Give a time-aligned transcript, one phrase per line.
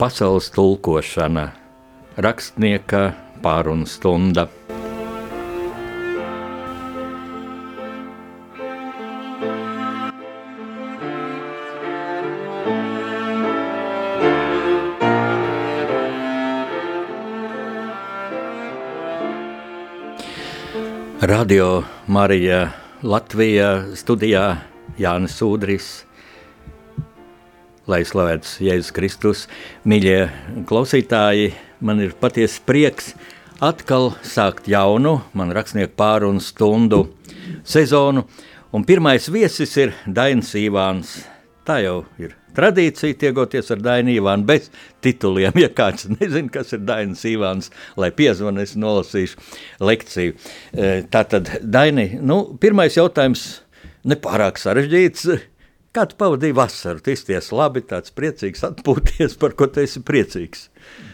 [0.00, 1.50] pasaules tulkošana,
[2.16, 3.12] rakstnieka
[3.44, 4.46] pārunu stunda.
[21.20, 22.70] Radio Marija
[23.04, 24.46] Latvijā studijā
[24.96, 25.92] Jānis Udris.
[27.90, 29.40] Lai slavēts Jēzus Kristus,
[29.88, 30.28] mīļie
[30.68, 31.48] klausītāji,
[31.82, 33.08] man ir patiesi prieks
[33.58, 37.00] atkal sākt jaunu man rakstnieku pārunu stundu
[37.66, 38.28] sezonu.
[38.70, 41.16] Un pirmais viesis ir Dainis Ivāns.
[41.66, 44.70] Tā jau ir tradīcija tiekoties ar Dainu Ivānu bez
[45.02, 45.58] tituliem.
[45.58, 50.38] Ja kāds nezina, kas ir Dainis Ivāns, lai piezvanītu, es nolasīšu lekciju.
[50.70, 53.48] E, tātad, Daini, nu, pirmais jautājums
[54.06, 55.32] nepārāk sarežģīts.
[55.90, 57.00] Kā tu pavadīji vasaru?
[57.02, 60.68] Tu izties labi, tāds priecīgs, atpūties, par ko tu esi priecīgs?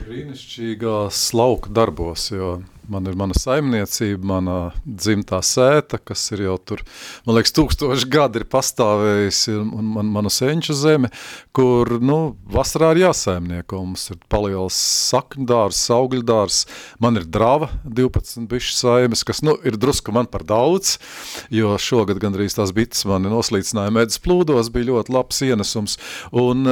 [0.04, 2.58] Brīnišķīgās lauka darbos, jo
[2.92, 4.56] man ir mana saimniecība, mana
[4.86, 6.82] dzimtā sēta, kas ir jau tur,
[7.26, 11.10] man liekas, tūkstoši gadi ir pastāvējusi, un man, mana senču zeme,
[11.56, 12.18] kur, nu,
[12.52, 14.78] vasarā ir jāsaimnieko, mums ir palielas
[15.10, 16.60] sakņdārs, augļdārs,
[17.02, 20.96] man ir drava, 12 bišu saimes, kas, nu, ir drusku man par daudz,
[21.54, 25.98] jo šogad gandrīz tās bites mani noslīcināja medus plūdos, bija ļoti labs ienesums,
[26.36, 26.66] un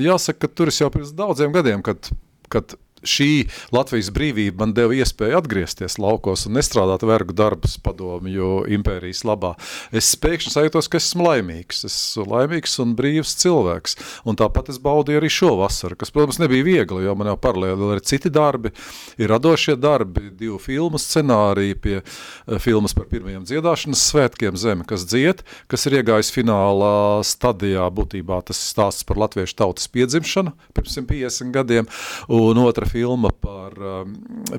[0.00, 2.10] jāsaka, ka tur es jau pirms daudziem gadiem, kad
[2.50, 2.74] kad
[3.06, 9.54] šī Latvijas brīvība man deva iespēju atgriezties laukos un nestrādāt vergu darbus padomju impērijas labā.
[9.92, 11.84] Es pēkšņi sajūtos, ka esmu laimīgs.
[11.88, 13.96] Es esmu laimīgs un brīvs cilvēks.
[14.28, 17.90] Un tāpat es baudīju arī šo vasaru, kas, protams, nebija viegli, jo man jau paralēli
[17.94, 18.72] ir citi darbi,
[19.20, 25.06] ir radošie darbi, divu filmu scenāriji pie uh, filmas par pirmajiem dziedāšanas svētkiem Zeme, kas
[25.08, 31.54] dzied, kas ir iegājis finālā stadijā, būtībā tas stāsts par latviešu tautas piedzimšanu pirms 150
[31.54, 31.88] gadiem,
[32.30, 34.12] un otra filma par um,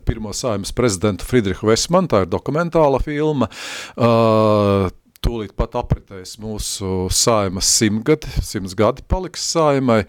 [0.08, 3.52] pirmo saimas prezidentu Friedrihu Vesmanu, tā ir dokumentāla filma.
[3.96, 4.88] Uh,
[5.22, 10.02] tūlīt pat apritēs mūsu saimas simtgadi, simts gadi paliks saimai,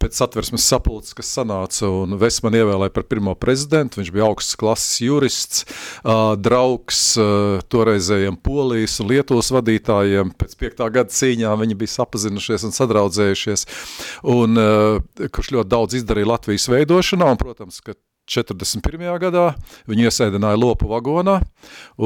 [0.00, 5.00] pēc satversmes sapulces, kas sanāca un Vesman ievēlēja par pirmo prezidentu, viņš bija augsts klases
[5.04, 5.64] jurists,
[6.44, 7.02] draugs
[7.72, 13.66] toreizējiem Polijas un Lietuvas vadītājiem, pēc piektā gada cīņām viņi bija sapazinušies un sadraudzējušies,
[14.36, 14.60] un
[15.28, 17.96] kurš ļoti daudz izdarīja Latvijas veidošanā, un, protams, ka
[18.28, 19.06] 41.
[19.22, 19.44] gadā
[19.88, 21.38] viņu iesēdināja lopu vagonā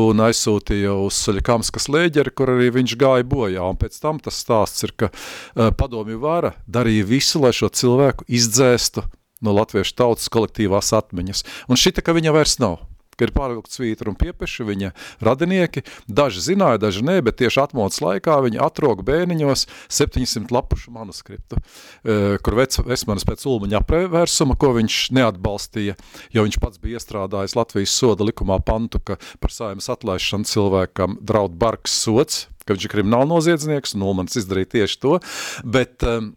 [0.03, 3.65] un aizsūtīja uz Soļakamskas lēģeri, kur arī viņš gāja bojā.
[3.67, 8.29] Un pēc tam tas stāsts ir, ka uh, padomju vara darīja visu, lai šo cilvēku
[8.31, 9.05] izdzēstu
[9.43, 11.45] no latviešu tautas kolektīvās atmiņas.
[11.69, 12.79] Un šita, ka viņa vairs nav
[13.17, 14.93] ka ir pārvilkts svītra un piepeši viņa
[15.25, 15.85] radinieki.
[16.09, 21.61] Daži zināja, daži nē, bet tieši atmodas laikā viņi atroga bēniņos 700 lapušu manuskriptu,
[22.05, 25.97] e, kur Vesmanis pēc Ulmaņa apvērsuma, ko viņš neatbalstīja,
[26.35, 31.57] jo viņš pats bija iestrādājis Latvijas soda likumā pantu, ka par saimas atlaišanu cilvēkam draud
[31.61, 35.19] bargs sots, ka viņš ir krimināla noziedznieks, un Ulmans izdarīja tieši to,
[35.65, 36.33] bet um,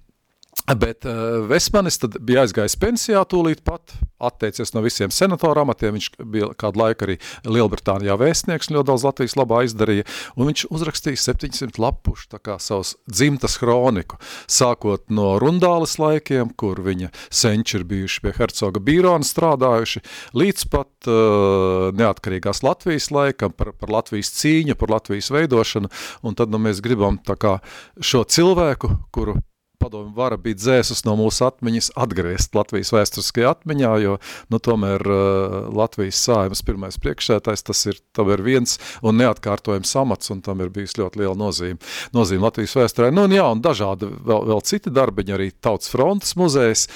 [0.66, 1.12] Bet uh,
[1.46, 6.82] Vesmanis tad bija aizgājis pensijā tūlīt pat, atteicies no visiem senatoru amatiem, viņš bija kādu
[6.82, 12.96] laiku arī Lielbritānijā vēstnieks, ļoti daudz Latvijas labā izdarīja, un viņš uzrakstīja 700 lapušu, savus
[13.06, 14.18] dzimtas hroniku,
[14.50, 20.02] sākot no Rundāles laikiem, kur viņa senči ir bijuši pie hercoga Bīrona strādājuši,
[20.34, 25.94] līdz pat uh, neatkarīgās Latvijas laikam, par, par Latvijas cīņu, par Latvijas veidošanu,
[26.26, 27.60] un tad nu, mēs gribam kā
[28.02, 29.38] šo cilvēku, kuru
[29.86, 34.16] padomu vara bija dzēsus no mūsu atmiņas atgriezt Latvijas vēsturiskajā atmiņā, jo,
[34.50, 40.32] nu, tomēr uh, Latvijas sājumas pirmais priekšsētājs, tas ir, tam ir viens un neatkārtojams amats,
[40.34, 41.78] un tam ir bijis ļoti liela nozīme,
[42.18, 43.12] nozīme Latvijas vēsturē.
[43.14, 46.88] Nu, un jā, un dažādi vēl, vēl citi darbiņi, arī Tautas frontes muzejs,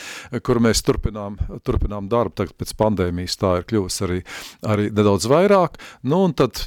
[0.45, 1.37] kur mēs turpinām,
[1.67, 4.19] turpinām darbu, tagad pēc pandēmijas tā ir kļuvusi arī,
[4.65, 5.77] arī nedaudz vairāk,
[6.09, 6.65] nu, un tad,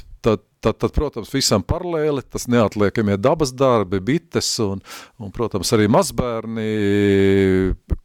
[0.63, 4.81] tad Tad, protams, visam paralēli tas neatliekamie dabas darbi, bites un,
[5.15, 6.65] un protams, arī mazbērni,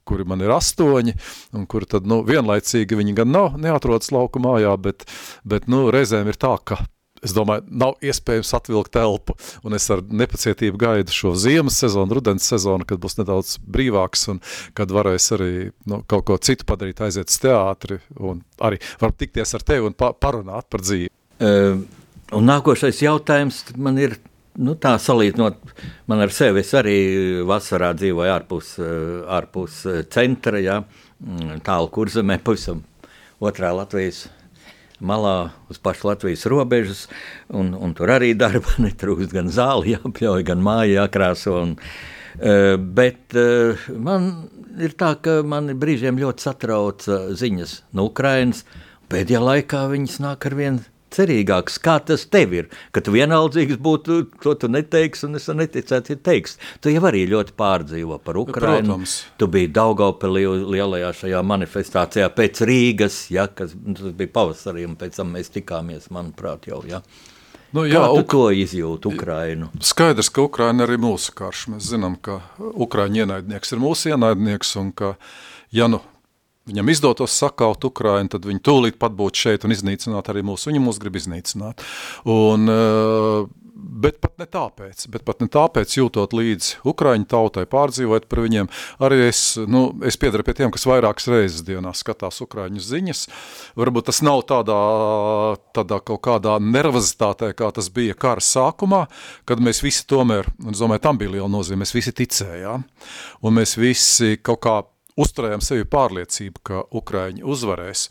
[0.06, 1.16] kuri man ir astoņi,
[1.58, 5.02] un kuri tad, nu, vienlaicīgi viņi gan nav, neatrodas lauku mājā, bet,
[5.42, 6.78] bet nu, reizēm ir tā, ka
[7.26, 9.34] es domāju, nav iespējams atvilkt telpu,
[9.66, 14.42] un es ar nepacietību gaidu šo ziemas sezonu, rudens sezonu, kad būs nedaudz brīvāks, un
[14.78, 15.52] kad varēs arī
[15.90, 19.98] nu, kaut ko citu padarīt, aiziet uz teātri, un arī var tikties ar tevi un
[19.98, 21.10] pa parunāt par dzīvi.
[21.42, 22.04] Uh
[22.36, 24.18] Un nākošais jautājums man ir
[24.60, 25.60] nu, tā salīdzinot,
[26.10, 26.96] man ar sevi es arī
[27.48, 30.82] vasarā dzīvoju ārpus, eh, ārpus eh, centra, ja,
[31.24, 32.82] mm, tālu kurzemē, pavisam
[33.40, 34.26] otrā Latvijas
[35.00, 37.06] malā uz pašu Latvijas robežas,
[37.48, 41.76] un, un tur arī darba netrūkst, gan zāli jāpļauj, gan māja jākrāso, un,
[42.38, 43.34] Bet
[43.98, 44.28] man
[44.78, 47.02] ir tā, ka man brīžiem ļoti satrauc
[47.34, 48.60] ziņas no Ukrainas.
[49.10, 50.84] Pēdējā laikā viņas nāk ar vienu
[51.14, 52.68] cerīgāks, kā tas tev ir.
[52.94, 56.58] Ka tu vienaldzīgs būtu, to tu neteiksi, un es neticētu, ja teiks.
[56.84, 58.94] Tu jau arī ļoti pārdzīvo par Ukrajinu.
[58.94, 59.16] Protams.
[59.40, 60.44] Tu biji Daugavpilī
[60.74, 66.10] lielajā šajā manifestācijā pēc Rīgas, ja, kas tas bija pavasarī, un pēc tam mēs tikāmies,
[66.14, 66.82] manuprāt, jau.
[66.88, 67.02] Ja.
[67.76, 69.68] Nu, jā, Kā tu to izjūti Ukrainu?
[69.84, 71.66] Skaidrs, ka Ukraina ir mūsu karš.
[71.74, 75.18] Mēs zinām, ka Ukraiņu ienaidnieks ir mūsu ienaidnieks, un ka,
[75.74, 76.00] ja nu
[76.68, 80.68] viņam izdotos sakaut Ukrainu, tad viņi tūlīt pat būtu šeit un iznīcināt arī mūs.
[80.68, 81.84] Viņi mūs grib iznīcināt.
[82.28, 88.26] Un, eh, bet pat ne tāpēc, bet pat ne tāpēc jūtot līdzi Ukraiņu tautai, pārdzīvot
[88.30, 88.68] par viņiem,
[89.04, 93.24] arī es, nu, es piedaru pie tiem, kas vairākas reizes dienā skatās Ukraiņu ziņas.
[93.78, 94.78] Varbūt tas nav tādā,
[95.76, 99.06] tādā kaut kādā nervozitātē, kā tas bija kara sākumā,
[99.48, 102.86] kad mēs visi tomēr, un es domāju, tam bija liela nozīme, mēs visi ticējām,
[103.42, 104.78] un mēs visi kaut kā
[105.18, 108.06] uzturējām sevi pārliecību, ka Ukraiņi uzvarēs.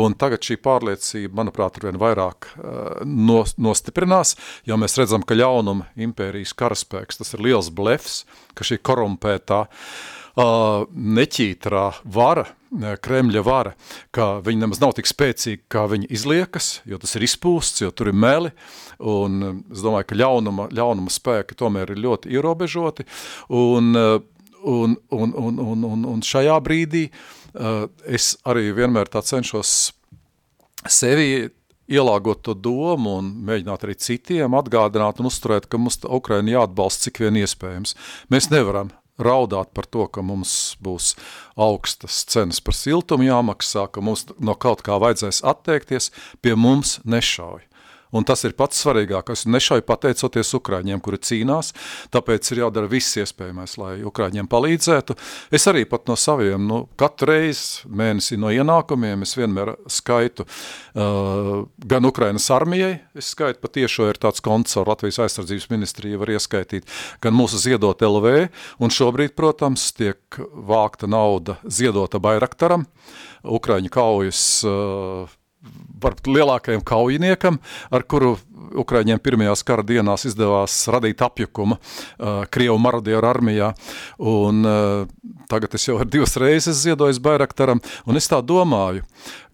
[0.00, 4.36] Un tagad šī pārliecība, manuprāt, ar vien vairāk uh, nostiprinās,
[4.68, 8.24] jo mēs redzam, ka ļaunuma impērijas karaspēks, tas ir liels blefs,
[8.56, 13.72] ka šī korumpētā uh, neķītrā vara, Kremļa vara,
[14.12, 18.10] ka viņi nemaz nav tik spēcīgi, kā viņi izliekas, jo tas ir izpūsts, jo tur
[18.10, 18.50] ir meli,
[18.98, 23.06] un es domāju, ka ļaunuma, ļaunuma spēki tomēr ir ļoti ierobežoti,
[23.54, 24.18] un uh,
[24.66, 29.74] Un, un, un, un, un, un šajā brīdī uh, es arī vienmēr tā cenšos
[30.90, 31.46] sevi
[31.86, 37.22] ielāgot to domu un mēģināt arī citiem atgādināt un uzturēt, ka mums Ukraina jāatbalsta cik
[37.22, 37.94] vien iespējams.
[38.32, 38.90] Mēs nevaram
[39.22, 41.14] raudāt par to, ka mums būs
[41.56, 46.10] augstas cenas par siltumu jāmaksā, ka mums no kaut kā vajadzēs atteikties,
[46.42, 47.64] pie mums nešauj.
[48.14, 49.46] Un tas ir pats svarīgākais.
[49.50, 51.72] Nešai pateicoties Ukrāņiem, kuri cīnās,
[52.14, 55.16] tāpēc ir jādara viss iespējamais, lai Ukrāņiem palīdzētu.
[55.54, 61.64] Es arī pat no saviem, nu, katru reizi mēnesī no ienākumiem es vienmēr skaitu uh,
[61.88, 66.86] gan Ukrainas armijai, es skaitu patiešo ir tāds konts ar Latvijas aizsardzības ministriju var ieskaitīt,
[67.24, 68.36] gan mūsu ziedot LV,
[68.82, 72.86] un šobrīd, protams, tiek vākta nauda ziedota Bairaktaram,
[73.46, 75.34] Ukraiņu kaujas uh,
[76.02, 77.58] varbūt lielākajam kaujiniekam,
[77.90, 78.36] ar kuru
[78.76, 83.72] Ukraiņiem pirmajās kara dienās izdevās radīt apjukumu uh, Krievu marodieru armijā.
[84.18, 89.06] Un, uh, tagad es jau ar divas reizes ziedoju Bairaktaram, un es tā domāju,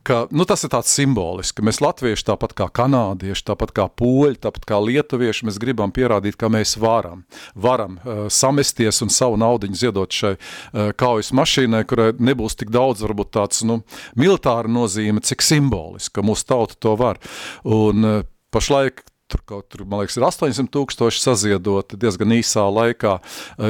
[0.06, 4.40] ka nu, tas ir tāds simbolisks, ka mēs latvieši, tāpat kā kanādieši, tāpat kā poļi,
[4.42, 9.80] tāpat kā lietuvieši, mēs gribam pierādīt, ka mēs varam, varam uh, samesties un savu naudiņu
[9.84, 13.82] ziedot šai uh, kaujas mašīnai, kurai nebūs tik daudz, varbūt tāds, nu,
[14.18, 17.22] militāra nozīme, cik simboliski, ka mūsu tauta to var.
[17.62, 18.20] Un uh,
[18.54, 23.14] pašlaik tur kaut tur, man liekas, ir 800 tūkstoši saziedoti diezgan īsā laikā.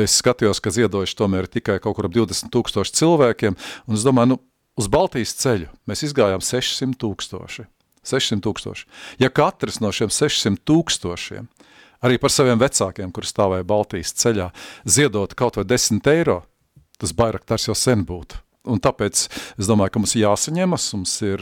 [0.03, 4.35] Es skatījos, ka ziedojuši tomēr tikai kaut kur ap 20 tūkstoši cilvēkiem, un es domāju,
[4.35, 4.41] nu,
[4.79, 7.67] uz Baltijas ceļu mēs izgājām 600 tūkstoši.
[8.07, 8.87] 600 tūkstoši.
[9.23, 11.51] Ja katrs no šiem 600 tūkstošiem
[12.03, 14.51] arī par saviem vecākiem, kuri stāvēja Baltijas ceļā,
[14.85, 16.43] ziedot kaut vai 10 eiro,
[16.99, 18.41] tas Bairaktars jau sen būtu.
[18.63, 19.25] Un tāpēc
[19.59, 21.41] es domāju, ka mums jāsaņemas, mums ir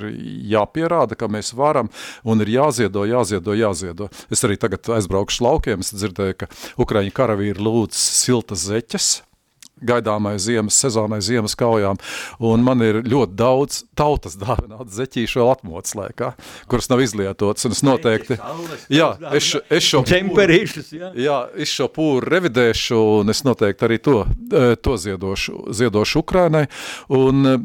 [0.49, 1.91] jāpierāda, ka mēs varam,
[2.25, 4.09] un ir jāziedo, jāziedo, jāziedo.
[4.33, 6.49] Es arī tagad aizbraukšu laukiem, es dzirdēju, ka
[6.81, 9.11] Ukraiņu karavīri lūdz siltas zeķes,
[9.87, 11.99] gaidāmai ziemas sezonai, ziemas kaujām.
[12.45, 16.33] Un man ir ļoti daudz tautas dāvināts zeķīšu vēl atmodas laikā,
[16.71, 17.67] kuras nav izlietotas.
[17.69, 18.39] Un es noteikti,
[18.93, 20.59] jā, es, es šo pūru,
[20.97, 21.13] jā.
[21.27, 24.19] jā, es šo pūru revidēšu un es noteikti arī to,
[24.51, 26.67] e, to ziedošu, ziedošu Ukrainai.
[27.17, 27.57] Un e,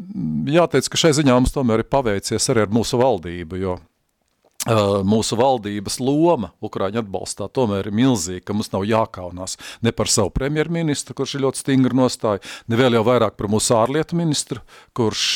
[0.56, 3.78] jāteic, ka šai ziņā mums tomēr ir paveicies arī ar mūsu valdību, jo
[4.66, 9.56] mūsu valdības loma Ukraiņu atbalstā tomēr ir milzīga, ka mums nav jākaunās
[9.86, 13.76] ne par savu premjerministru, kurš ir ļoti stingri nostāja, ne vēl jau vairāk par mūsu
[13.78, 14.62] ārlietu ministru,
[14.96, 15.26] kurš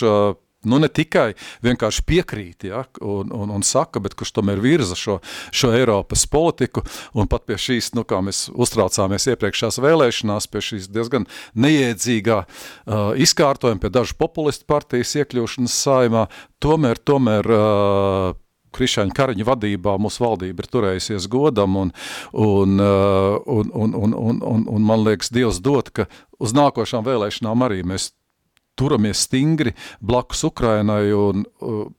[0.68, 1.32] nu, ne tikai
[1.64, 5.18] vienkārši piekrīt ja, un, un, un saka, bet kurš tomēr virza šo,
[5.56, 6.84] šo Eiropas politiku.
[7.16, 13.10] Un pat pie šīs, nu, kā mēs uztraucāmies iepriekšās vēlēšanās, pie šīs diezgan neiedzīgā uh,
[13.20, 16.26] izkārtojuma, pie dažu populistu partijas iekļūšanas saimā,
[16.62, 18.38] tomēr, tomēr uh,
[18.76, 21.92] Krišāņa Kariņa vadībā mūsu valdība ir turējusies godam, un,
[22.32, 26.08] un, un, un, un, un, un, un man liekas, Dievs dod, ka
[26.40, 28.12] uz nākošām vēlēšanām arī mēs
[28.80, 31.42] turamies stingri blakus Ukrainai, un,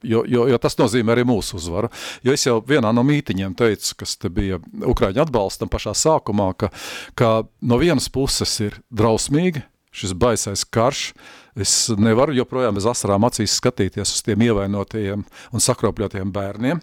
[0.02, 1.92] jo, jo, jo tas nozīmē arī mūsu uzvaru.
[2.26, 4.58] Jo es jau vienā no mītiņiem teicu, kas te bija
[4.90, 6.72] Ukraiņu atbalstam pašā sākumā, ka,
[7.14, 7.30] ka
[7.62, 9.62] no vienas puses ir drausmīgi
[9.92, 15.64] šis baisais karš, uh, Es nevaru joprojām bez asarām acīs skatīties uz tiem ievainotajiem un
[15.64, 16.82] sakropļotiem bērniem.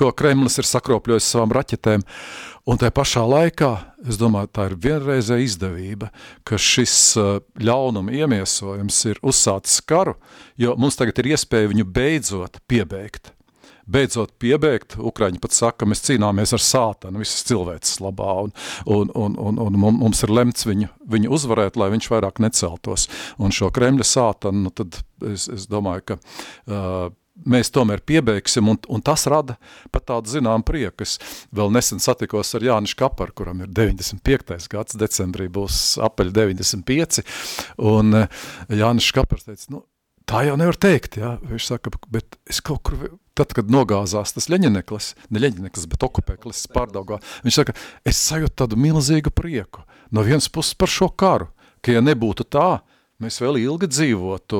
[0.00, 2.04] ko Kremlis ir sakropļojis savām raķetēm.
[2.70, 3.70] Un tajā pašā laikā,
[4.08, 6.08] es domāju, tā ir vienreizēja izdevība,
[6.44, 10.14] ka šis uh, ļaunuma iemiesojums ir uzsācis karu,
[10.60, 13.34] jo mums tagad ir iespēja viņu beidzot piebeigt.
[13.90, 18.52] Beidzot piebeigt, Ukraiņi pat saka, mēs cīnāmies ar sātanu visas cilvēces labā, un,
[18.86, 23.08] un, un, un, un mums ir lemts viņu, viņu uzvarēt, lai viņš vairāk neceltos.
[23.42, 27.10] Un šo Kremļa sātanu, nu, tad es, es domāju, ka uh,
[27.48, 29.56] mēs tomēr piebeigsim, un, un tas rada
[29.92, 31.06] pat tādu zinām prieku.
[31.06, 31.16] Es
[31.56, 34.68] vēl nesen satikos ar Jānis Kaparu, kuram ir 95.
[34.72, 37.24] gads, decembrī būs apaļ 95,
[37.90, 38.24] un
[38.68, 39.84] Jānis Kapars teica, nu,
[40.28, 41.36] tā jau nevar teikt, jā.
[41.46, 42.98] Viņš saka, bet es kaut kur,
[43.38, 47.76] tad, kad nogāzās tas leņineklis, ne leņineklis, bet okupēklis pārdaugā, viņš saka,
[48.08, 51.50] es sajūtu tādu milzīgu prieku no vienas puses par šo karu,
[51.84, 52.70] ka ja nebūtu tā,
[53.20, 54.58] Mēs vēl ilgi dzīvotu,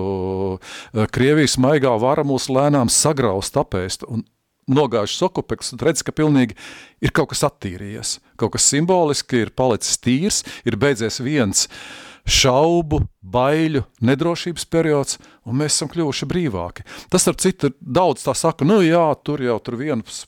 [0.93, 4.27] eh, Krievijas maigā vara mūs lēnām sagraust, apēst, un
[4.69, 6.55] nogājušas okupeks, un redz, ka pilnīgi
[7.01, 8.19] ir kaut kas attīrījies.
[8.37, 15.59] Kaut kas simboliski ir palicis tīrs, ir beidzies viens uh, šaubu, baiļu, nedrošības periods, un
[15.61, 16.85] mēs esam kļuvuši brīvāki.
[17.13, 20.23] Tas, ar citu, daudz tā saka, nu jā, tur jau tur viens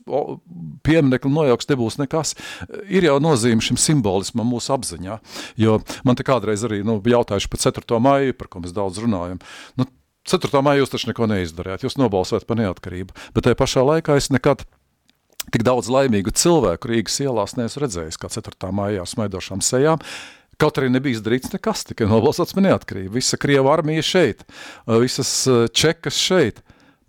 [0.86, 2.34] pieminekli nojauks nebūs nekas.
[2.88, 5.18] Ir jau nozīme šim simbolismam mūsu apziņā,
[5.60, 8.02] jo man te kādreiz arī nu, jautājuši par 4.
[8.02, 9.42] maiju, par ko mēs daudz runājam.
[9.80, 9.88] Nu,
[10.28, 10.62] 4.
[10.62, 14.62] maiju jūs taču neko neizdarījāt, jūs nobalsojat par neatkarību, bet tajā pašā laikā es nekad
[15.50, 18.70] tik daudz laimīgu cilvēku Rīgas ielās neesmu redzējis, kā 4.
[18.74, 20.02] maijā smaidošām sejām,
[20.60, 23.14] Kaut arī nebija izdarīts nekas, tikai nobalsots par neatkarību.
[23.16, 24.44] Visa Krieva armija šeit,
[24.86, 25.32] visas
[25.74, 26.62] čekas šeit.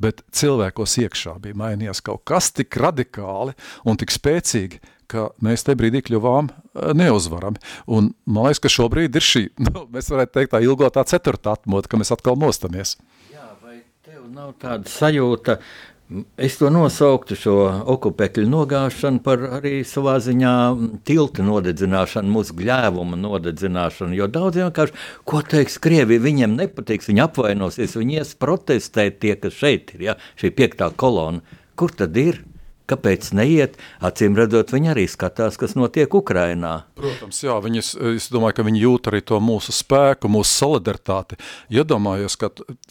[0.03, 3.53] Bet cilvēkos iekšā bija mainījies kaut kas tik radikāli
[3.87, 6.49] un tik spēcīgi, ka mēs te brīdī kļuvām
[6.97, 7.61] neuzvarami.
[7.87, 11.89] Un man liekas, ka šobrīd ir šī, nu, mēs varētu teikt, tā ilgotā ceturtā atmoda,
[11.89, 12.97] ka mēs atkal mostamies.
[13.31, 15.59] Jā, vai tev nav tāda sajūta,
[16.37, 17.55] Es to nosauktu, šo
[17.89, 20.53] okupēkļu nogāšanu, par arī savā ziņā
[21.07, 24.13] tilta nodedzināšanu, mūsu gļēvuma nodedzināšanu.
[24.19, 24.97] Jo daudziem vienkārši,
[25.29, 30.17] ko teiks Krievija, viņiem nepatiks, viņi apvainosies, viņi ies protestēt tie, kas šeit ir, ja,
[30.37, 31.41] šī piektā kolona.
[31.79, 32.43] Kur tad ir?
[32.83, 33.77] Kāpēc neiet?
[34.03, 36.73] Acīm redzot, viņi arī skatās, kas notiek Ukrajinā.
[36.99, 37.83] Protams, jā, viņi,
[38.17, 41.37] es domāju, ka viņi jūt arī to mūsu spēku, mūsu solidaritāti.
[41.71, 42.49] Iedomājos, ka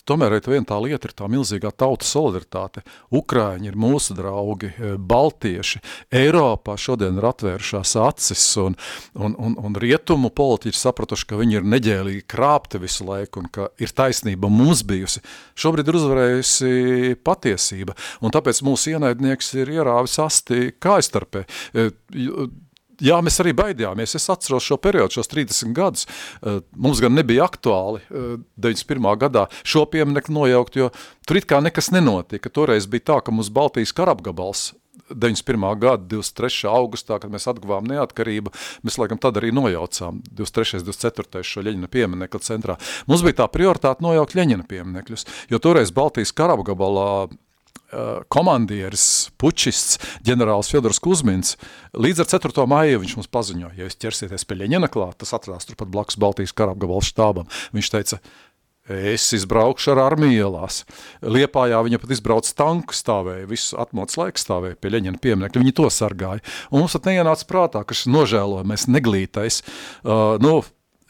[0.08, 2.80] tomēr viena tā lieta ir tā milzīgā tauta solidaritāte.
[3.12, 5.82] Ukraiņi ir mūsu draugi, e, baltieši.
[6.22, 8.78] Eiropā šodien ir atvēršās acis, un,
[9.12, 13.68] un, un, un rietumu politiķi sapratuši, ka viņi ir neģēlīgi krāpti visu laiku, un ka
[13.76, 15.20] ir taisnība mums bijusi.
[15.52, 21.44] Šobrīd ir uzvarējusi patiesība, un tāpēc mūsu ienaidnieks ir ierāvis asti kājstarpē.
[21.74, 21.88] E,
[23.02, 24.16] jā, mēs arī baidījāmies.
[24.18, 26.06] Es atceros šo periodu, šos 30 gadus.
[26.06, 29.02] E, mums gan nebija aktuāli 91.
[29.02, 30.92] E, gadā šo pieminekli nojaukt, jo
[31.26, 32.52] tur it kā nekas nenotika.
[32.52, 34.70] Toreiz bija tā, ka mums Baltijas karapgabals
[35.14, 35.78] 91.
[35.80, 36.68] gada 23.
[36.70, 38.52] augustā, kad mēs atguvām neatkarību,
[38.86, 40.82] mēs laikam tad arī nojaucām 23.
[40.86, 41.44] 24.
[41.46, 42.78] šo Ļeņina pieminekļa centrā.
[43.10, 47.28] Mums bija tā prioritāte nojaukt Ļeņina pieminekļus, jo toreiz Baltijas karapgabalā
[48.32, 51.56] komandieris, pučists, ģenerālis Fjodors Kuzmins,
[51.92, 52.64] līdz ar 4.
[52.70, 56.56] māju viņš mums paziņoja, ja jūs ķersieties pie Ļeņina klāt, tas atradās turpat blakus Baltijas
[56.56, 57.50] karapgabalu štābam.
[57.76, 58.20] Viņš teica,
[58.88, 60.82] es izbraukšu ar armiju ielās.
[61.22, 65.88] Liepājā viņa pat izbrauc tanku stāvēja, visu atmodas laiku stāvēja pie Ļeņina pieminekļa, viņi to
[65.92, 66.42] sargāja.
[66.70, 69.62] Un mums pat neienāca prātā, ka šis nožēlojamais neglītais,
[70.02, 70.62] uh, nu,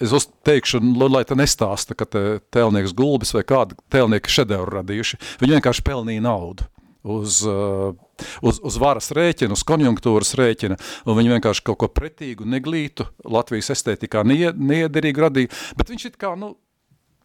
[0.03, 5.21] es teikšu, lai te nestāsta, ka te tēlnieks gulbis vai kāda tēlnieka šedevru radījuši.
[5.41, 6.72] Viņi vienkārši pelnīja naudu
[7.03, 7.95] uz, uh,
[8.43, 13.73] uz, uz varas rēķina, uz konjunktūras rēķina, un viņi vienkārši kaut ko pretīgu, neglītu, Latvijas
[13.75, 16.55] estētikā nie, niederīgi radīja, bet viņš it kā, nu,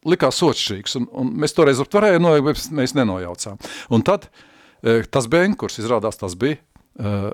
[0.08, 3.62] likās sočšīgs, un, un mēs toreiz varējām nojaukt, bet mēs nenojaucām.
[3.94, 6.60] Un tad uh, tas benkurs, izrādās tas bija,
[6.98, 7.32] uh,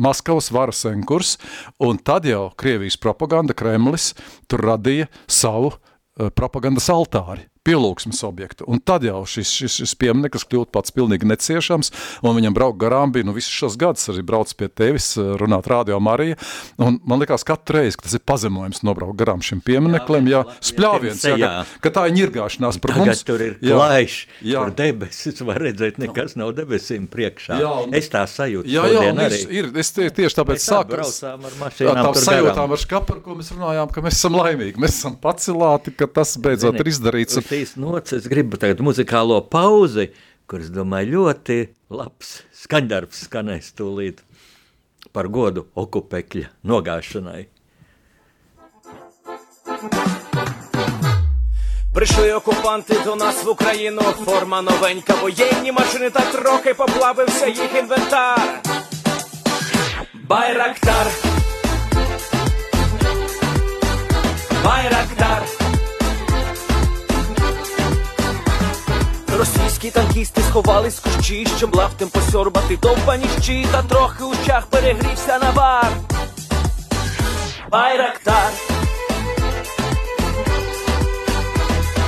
[0.00, 1.34] Maskavas varas enkurs,
[1.82, 4.12] un tad jau Krievijas propaganda, Kremlis,
[4.48, 8.66] tur radīja savu uh, propagandas altāri pielūgsmes objektu.
[8.70, 11.92] Un tad jau šis, šis, šis piemineklis kļūst pats pilnīgi neciešams,
[12.26, 15.68] un viņam braukt garām bija, nu visus šos gadus arī brauc pie tevis, eh, runāt
[15.70, 16.38] rādio Marija,
[16.82, 21.24] un man likās katru reizi, ka tas ir pazemojums nobraukt garām šim piemineklim, jā, spļāviens,
[21.30, 23.24] jā, jā, ka, ka tā ir ņirgāšanās par Tagad mums.
[23.28, 27.60] tur ir klaiš, tur debesis, var redzēt, nekas nav debesīm priekšā.
[27.60, 29.40] Jā, un, es tā sajūtu jā, jā, arī.
[29.60, 30.96] ir, es tie, tieši tāpēc sāku.
[30.96, 34.80] Braucām ar mašīnām tā, tā sajūtām ar škaparu, ko mēs runājām, ka mēs esam laimīgi,
[34.80, 37.38] mēs esam pacilāti, ka tas beidzot Zini, ir izdarīts.
[37.38, 40.11] Un, šīs nots, es gribu tagad muzikālo pauzi,
[40.47, 44.21] kuras, domāju, ļoti labs skaņdarbs skanēs tūlīt
[45.15, 47.45] par godu okupekļa nogāšanai.
[51.95, 58.61] Прийшли окупанти до нас в Україну, форма новенька, воєнні машини та трохи поплавився їх інвентар.
[60.27, 61.07] Байрактар.
[64.63, 65.58] Байрактар.
[69.38, 75.38] Російські танкісти сховались з кущі, щоб лаптем посьорбати довбані щі, та трохи у чах перегрівся
[75.38, 75.92] навар.
[77.70, 78.50] Байрактар.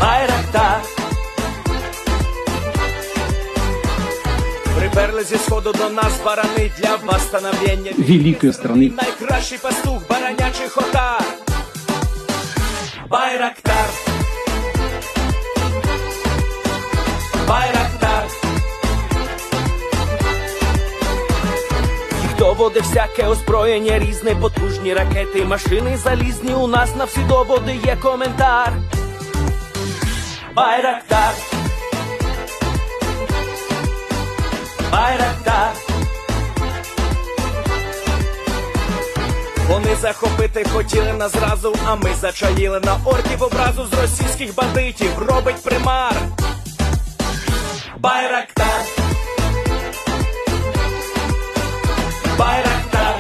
[0.01, 0.81] Байрактар.
[4.79, 8.93] Приперли зі сходу до нас барани для восстановлення великой страны.
[8.97, 11.25] Найкращий пастух баранячий хотар.
[13.09, 14.02] Байрактар.
[17.53, 18.25] Байрактар.
[22.23, 26.55] Їх доводи всяке озброєння різне, потужні ракети, машини залізні.
[26.55, 28.73] У нас на всі доводи є коментар.
[30.57, 31.35] Байрактар.
[34.93, 35.73] Байрактар.
[39.69, 45.19] Вони захопити хотіли нас зразу, а ми зачаїли на орків образу з російських бандитів.
[45.19, 46.15] Робить примар.
[48.03, 48.83] Байрактар.
[52.39, 53.15] Байрактар.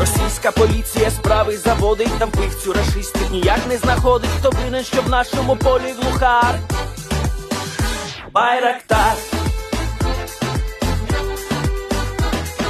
[0.00, 5.56] Російська поліція справи заводить, там пихцю рашистів ніяк не знаходить, хто винен, що в нашому
[5.56, 6.58] полі глухар.
[8.32, 9.14] Байрактар.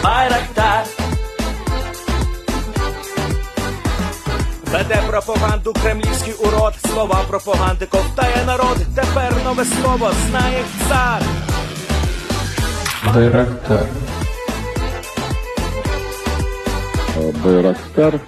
[0.05, 0.85] Байрактар.
[4.73, 8.77] Веде пропаганду кремлівський урод, слова пропаганди ковтає народ.
[8.95, 11.23] Тепер нове слово знає цар.
[13.15, 13.87] Байрактар.
[17.45, 18.21] Байрактар.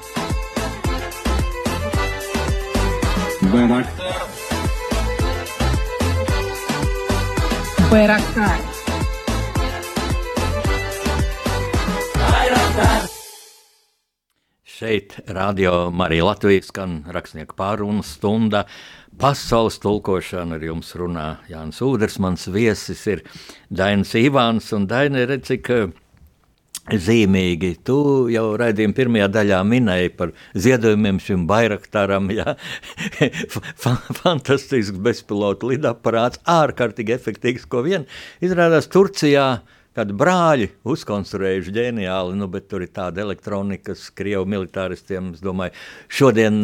[3.42, 4.06] Байрактар.
[7.90, 8.58] Байрактар.
[12.32, 13.09] Байрактар.
[14.80, 18.62] Šeit radio Marija Latvijas skan rakstnieku pārunu stunda.
[19.20, 23.20] Pasaules tulkošana ar jums runā Jānis Udrs, mans viesis ir
[23.68, 25.90] Dainis Ivāns un Daini, redz, cik eh,
[26.96, 27.74] zīmīgi.
[27.84, 27.96] Tu
[28.32, 32.54] jau raidījuma pirmajā daļā minēji par ziedojumiem šim Bairaktaram, jā.
[33.84, 38.08] Fa- Fantastisks bezpilota lidaparāts, ārkārtīgi efektīvs, ko vien
[38.40, 39.50] izrādās Turcijā.
[39.98, 45.74] Kad brāļi uzkonstruējuši ģeniāli, nu, bet tur ir tāda elektronika, kas krievu militāristiem, es domāju,
[46.06, 46.54] šodien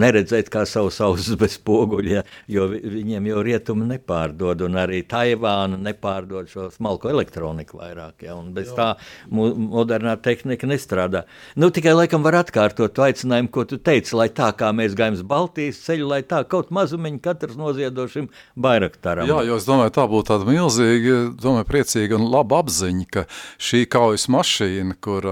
[0.00, 5.76] neredzēt kā savus ausis bez spoguļa, jo vi- viņiem jau rietumi nepārdod, un arī Taivāna
[5.78, 8.94] nepārdod šo smalko elektroniku vairāk, ja, un bez tā
[9.30, 11.24] mu, modernā tehnika nestrādā.
[11.56, 15.12] Nu, tikai laikam var atkārtot to aicinājumu, ko tu teici, lai tā kā mēs gājam
[15.20, 19.28] uz Baltijas ceļu, lai tā kaut mazumiņu katrs noziedošim Bairaktaram.
[19.28, 23.26] Jā, jo es domāju, tā būtu tāda milzīga, domāju, priecīga un laba apziņa, ka
[23.62, 25.28] šī kaujas mašīna, kur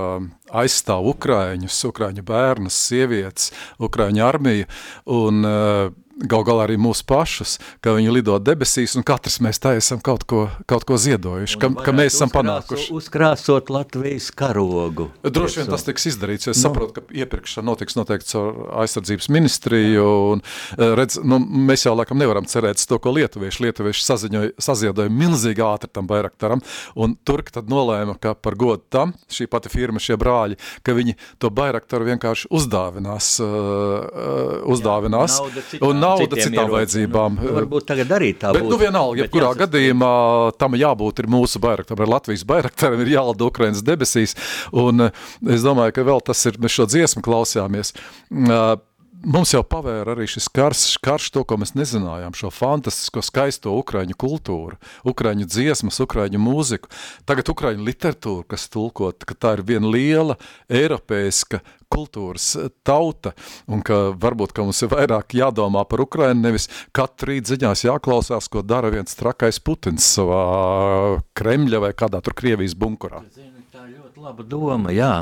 [0.55, 3.51] aizstāv Ukraiņus, Ukraiņu bērnus, sievietes,
[3.83, 4.71] Ukraiņu armiju
[5.11, 9.75] un uh, gal galā arī mūsu pašus, ka viņi lido debesīs un katrs mēs tā
[9.79, 12.93] esam kaut ko, kaut ko ziedojuši, ka, ka mēs esam panākuši.
[12.95, 15.09] Uzkrāsot Latvijas karogu.
[15.25, 20.07] Droši vien tas tiks izdarīts, jo es saprotu, ka iepirkšana notiks noteikti caur aizsardzības ministriju,
[20.35, 25.13] un eh, redz, nu, mēs jau laikam nevaram cerēt to, ko lietuvieši, lietuvieši saziņoja, saziedoja
[25.13, 26.63] milzīgi ātri tam Bairaktaram,
[27.01, 31.17] un turki tad nolēma, ka par godu tam šī pati firma, šie brāļi, ka viņi
[31.43, 35.39] to Bairaktaru vienkārši uzdāvinās, uh, uzdāvinās,
[35.73, 37.41] citām- un nauda citām vajadzībām.
[37.43, 38.73] Nu, varbūt tagad arī tā Bet, būs.
[38.73, 40.15] nu, vienalga, jebkurā jāsaka, gadījumā
[40.61, 44.37] tam jābūt ir mūsu Bairaktaram, ar Latvijas Bairaktaram ir jālda Ukrainas debesīs,
[44.71, 45.23] un eh,
[45.57, 47.95] es domāju, ka vēl tas ir, mēs šo dziesmu klausījāmies.
[48.31, 48.77] Uh,
[49.25, 54.17] Mums jau pavēra arī šis karš, karš to, ko mēs nezinājām, šo fantastisko, skaisto ukraiņu
[54.21, 54.77] kultūru,
[55.09, 56.91] ukraiņu dziesmas, ukraiņu mūziku.
[57.25, 60.37] Tagad ukraiņu literatūra, kas tulkot, ka tā ir viena liela
[60.69, 61.63] eiropeiska
[61.95, 62.51] kultūras
[62.85, 63.33] tauta,
[63.65, 68.51] un ka varbūt, ka mums ir vairāk jādomā par Ukrainu, nevis katru rīt ziņās jāklausās,
[68.53, 73.25] ko dara viens trakais Putins savā Kremļa vai kādā tur Krievijas bunkurā.
[73.73, 74.93] Tā ir ļoti laba doma.
[74.93, 75.15] Jā.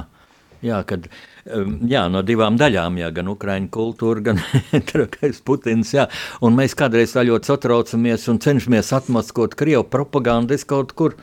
[0.63, 4.43] Jā, kad, um, jā, no divām daļām, jā, gan ukrāņu kultūra, gan
[4.91, 5.93] trakais Putins.
[5.97, 6.09] Jā.
[6.45, 10.59] Un mēs kādreiz tā ļoti satraucamies un cenšamies atmaskot Krievu propagandu.
[10.69, 11.17] Kaut kur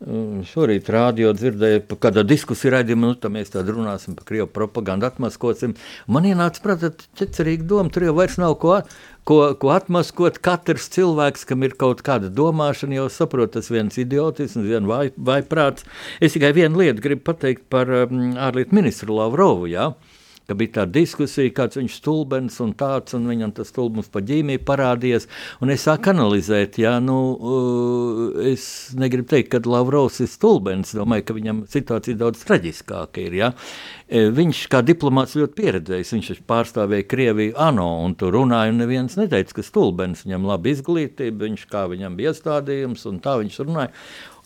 [0.00, 5.10] šorīt rādio dzirdēju, pa kādā diskusija raidījumā, nu, tad mēs tad runāsim par Krievu propagandu,
[5.10, 5.74] atmaskosim.
[6.08, 8.78] Man ienāca prātā ķecerīga doma, tur jau vairs nav ko,
[9.28, 10.38] ko, ko atmaskot.
[10.44, 15.86] Katrs cilvēks, kam ir kaut kāda domāšana, jau saprot, tas viens idiotisms, viens vai, vaiprāts.
[16.20, 19.70] Es tikai vienu lietu gribu pateikt par um, ārlietu ministru Lavrovu.
[19.70, 19.90] Jā?
[20.50, 24.64] Ka bija tā diskusija, kāds viņš stulbens un tāds, un viņam tas stulbums pa ģīmiju
[24.66, 25.28] parādījies,
[25.62, 28.64] un es sāku analizēt, jā, nu, uh, es
[28.98, 33.52] negribu teikt, ka Lavrovs ir stulbens, domāju, ka viņam situācija daudz traģiskāka ir, jā.
[34.10, 39.14] E, viņš kā diplomāts ļoti pieredzējis, viņš pārstāvēja Krieviju ANO, un tur runāja, un neviens
[39.20, 43.94] neteica, ka stulbens, viņam laba izglītība, viņš kā viņam bija iestādījums, un tā viņš runāja.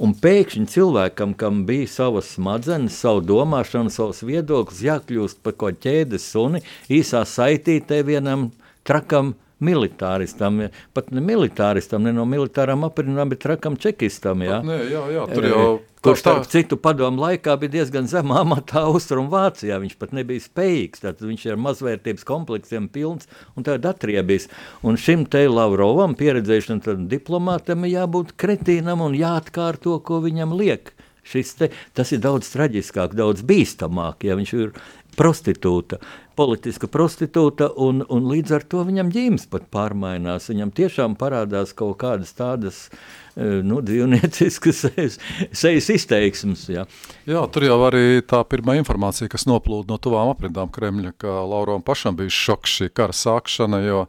[0.03, 6.27] Un pēkšņi cilvēkam, kam bija savas smadzenes, savu domāšanu, savs viedoklis, jākļūst par ko ķēdes
[6.33, 8.49] suni, īsā saitītē vienam
[8.87, 10.65] trakam militāristam,
[10.97, 14.43] pat ne militāristam, ne no militārām aprindām, bet trakam čekistam.
[14.45, 15.67] Jā, nē, jā, jā tur jau.
[16.05, 19.79] Kurš starp citu padomu laikā bija diezgan zemā amatā Austrumvācijā.
[19.81, 21.01] Viņš pat nebija spējīgs.
[21.01, 24.51] Tad viņš ir mazvērtības kompleksiem pilns un tādā atriebis.
[24.85, 30.93] Un šim te Lavrovam, pieredzējušam diplomātam, jābūt kretīnam un jāatkārto, ko viņam liek.
[31.25, 34.75] Šis te, tas ir daudz traģiskāk, daudz bīstamāk, ja viņš ir
[35.17, 35.97] prostitūta,
[36.37, 40.51] politiska prostitūta, un, un līdz ar to viņam ģīmes pat pārmainās.
[40.53, 45.19] Viņam tiešām parādās kaut kādas tādas uh, nu, dzīvnieciskas sejas,
[45.51, 46.67] sejas izteiksmes.
[46.71, 46.85] Jā.
[47.27, 51.83] jā, tur jau arī tā pirmā informācija, kas noplūda no tuvām aprindām Kremļa, ka Lauram
[51.85, 54.05] pašam bija šoks šī kara sākšana, jo,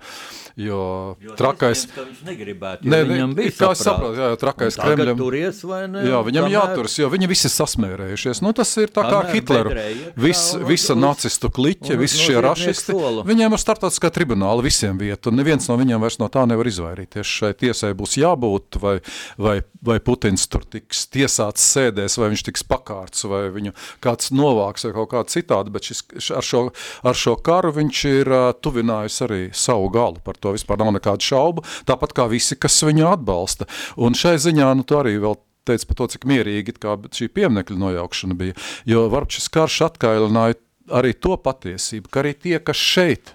[0.59, 0.81] jo,
[1.23, 1.87] jo trakais...
[1.95, 5.17] Viņš negribētu, ne, viņam bija kā saprāt, jā, jo trakais Kremļam...
[5.19, 6.05] turies vai ne?
[6.05, 6.57] Jā, viņam kamēr...
[6.59, 8.43] jāturas, jo viņi visi sasmērējušies.
[8.45, 9.73] Nu, tas ir tā kā Hitleru.
[10.21, 13.25] Vis, visa uz, nacistu kliķe, visi šie rašisti, sola.
[13.27, 17.35] viņiem ir startautiskā tribunāla visiem vieta, un neviens no viņiem vairs no tā nevar izvairīties.
[17.39, 18.97] Šai tiesai būs jābūt, vai
[19.41, 24.87] vai, vai Putins tur tiks tiesāts sēdēs, vai viņš tiks pakārts, vai viņu kāds novāks
[24.87, 26.03] vai kaut kā citādi, bet šis,
[26.35, 26.63] ar, šo,
[27.05, 31.25] ar šo karu viņš ir uh, tuvinājis arī savu galu, par to vispār nav nekādu
[31.25, 33.69] šaubu, tāpat kā visi, kas viņu atbalsta.
[34.01, 36.75] Un šai ziņā, nu, tu arī vēl teica par to, cik mierīgi
[37.15, 38.57] šī pieminekļa nojaukšana bija,
[38.89, 40.59] jo varbūt šis karš atkailināja
[40.93, 43.33] arī to patiesību, ka arī tie, kas šeit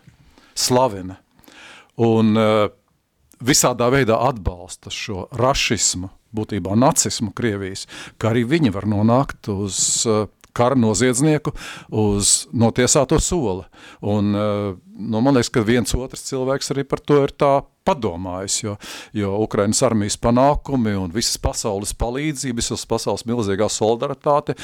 [0.54, 1.18] slavina
[2.00, 2.68] un uh,
[3.44, 7.86] visādā veidā atbalsta šo rašismu, būtībā nacismu Krievijas,
[8.18, 11.52] ka arī viņi var nonākt uz uh, kara noziedznieku
[11.94, 13.64] uz notiesāto soli.
[14.02, 18.58] Un, uh, nu, man liekas, ka viens otrs cilvēks arī par to ir tā padomājis,
[18.62, 18.76] jo,
[19.16, 24.54] jo Ukrainas armijas panākumi un visas pasaules palīdzība, visas pasaules milzīgā solidaritāte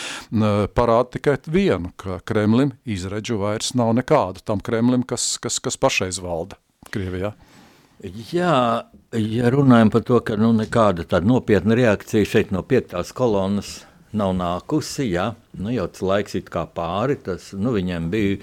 [0.76, 6.20] parāda tikai vienu, ka Kremlim izredžu vairs nav nekādu tam Kremlim, kas, kas, kas pašreiz
[6.22, 6.60] valda
[6.92, 7.32] Krievijā.
[8.04, 8.84] Jā,
[9.16, 14.34] ja runājam par to, ka nu, nekāda tāda nopietna reakcija šeit no piektās kolonas nav
[14.36, 16.44] nākusi, jā, Nu, jau tas laiks ir
[16.76, 18.36] pāri, tas nu, viņam bija.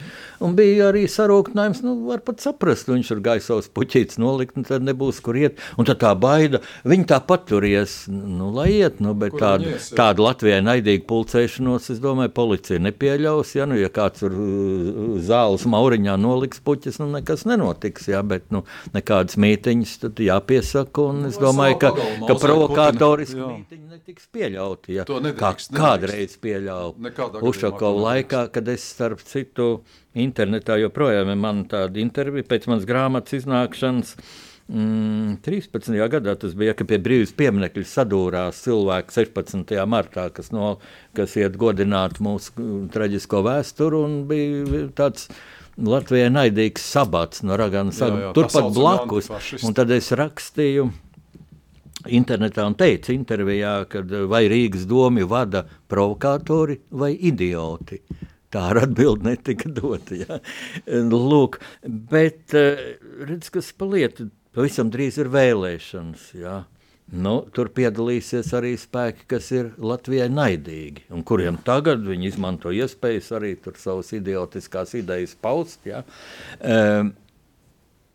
[0.43, 4.65] Un bija arī sarūktinājums, nu, var pat saprast, viņš tur gāja savus puķītes nolikt, un
[4.67, 5.61] tad nebūs kur iet.
[5.77, 10.61] Un tad tā baida, viņi tāpat turies, nu, lai iet, nu, bet tādu, tādu Latvijai
[10.65, 16.63] naidīgu pulcēšanos, es domāju, policija nepieļaus, ja, nu, ja kāds tur uh, zāles mauriņā noliks
[16.65, 18.63] puķis, nu, nekas nenotiks, jā, bet, nu,
[18.95, 21.93] nekādas mītiņas tad jāpiesaka, un es domāju, ka,
[22.27, 27.02] ka provokātoriski mītiņi netiks pieļauti, ja, kā kādreiz pieļauti.
[27.43, 29.83] Ušakovu laikā, kad es starp citu
[30.15, 34.15] internetā joprojām man tāda intervija pēc manas grāmatas iznākšanas.
[34.73, 35.97] Mm, 13.
[36.07, 39.73] gadā tas bija, ka pie brīvības pieminiekļa sadūrās cilvēki 16.
[39.91, 40.77] martā, kas, no,
[41.17, 45.27] kas iet godināt mūsu mm, traģisko vēsturi, un bija tāds
[45.73, 47.91] Latvijai naidīgs sabats no Ragana.
[48.37, 49.27] Turpat blakus,
[49.65, 50.87] un tad es rakstīju
[52.11, 58.01] internetā un teica intervijā, ka vai Rīgas domi vada provokātori vai idioti.
[58.53, 60.17] Tā ar atbildi netika dota.
[60.17, 60.37] Ja.
[61.09, 62.83] Lūk, bet eh,
[63.25, 64.21] redz, kas paliet,
[64.53, 66.29] pavisam drīz ir vēlēšanas.
[66.37, 66.61] Ja.
[67.13, 73.27] Nu, tur piedalīsies arī spēki, kas ir Latvijai naidīgi, un kuriem tagad viņi izmanto iespējas
[73.37, 75.83] arī savas idiotiskās idejas paust.
[75.85, 76.01] Ja.
[76.61, 77.11] Um,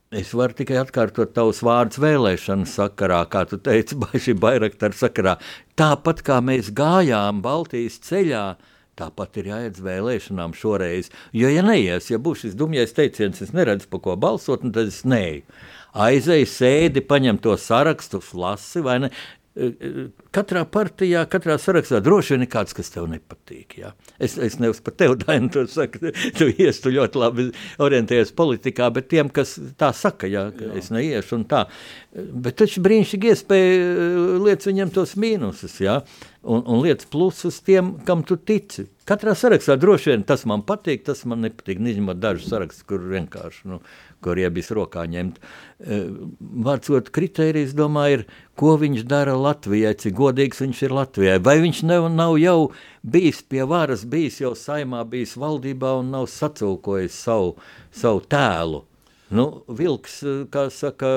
[0.09, 3.93] Es varu tikai atkārtot tavus vārdus vēlēšanu sakarā, kā tu teici,
[4.25, 5.35] šī bairaktara sakarā.
[5.77, 8.45] Tāpat kā mēs gājām Baltijas ceļā,
[8.97, 11.13] tāpat ir jāiet vēlēšanām šoreiz.
[11.37, 15.03] Jo, ja neies, ja būs šis dumjais teiciens, es neredzu, pa ko balsot, tad es
[15.05, 15.45] neju.
[15.93, 19.13] Aizēju, sēdi, paņem to sarakstu, lasi, vai ne?
[20.35, 23.79] Katrā partijā, katrā sarakstā droši vien ir kāds, kas tev nepatīk.
[23.81, 23.93] Jā.
[24.21, 27.49] Es, es nevis par tevi, Dainu, to saku, tu ies, tu ļoti labi
[27.85, 30.73] orientējies politikā, bet tiem, kas tā saka, jā, jā.
[30.79, 31.65] es neiešu un tā.
[32.15, 36.01] Bet taču brīnišķīgi iespēja eh, liec viņiem tos mīnusus, jā,
[36.45, 38.89] un, un liec plusus tiem, kam tu tici.
[39.09, 43.69] Katrā sarakstā droši vien tas man patīk, tas man nepatīk, neņemot dažus sarakstus, kur vienkārši,
[43.71, 43.81] nu,
[44.25, 45.39] kur iebis rokā ņemt.
[45.79, 46.09] Eh,
[46.67, 48.27] vārdsot kritērijs, domāju, ir,
[48.59, 51.39] ko viņš dara Latvijai, cik godīgs viņš ir Latvijai?
[51.39, 52.73] Vai viņš nav, nav jau
[53.07, 57.57] bijis pie varas, bijis jau saimā, bijis valdībā un nav sacūkojis savu,
[57.95, 58.88] savu tēlu?
[59.29, 61.09] Nu, vilks, kā saka,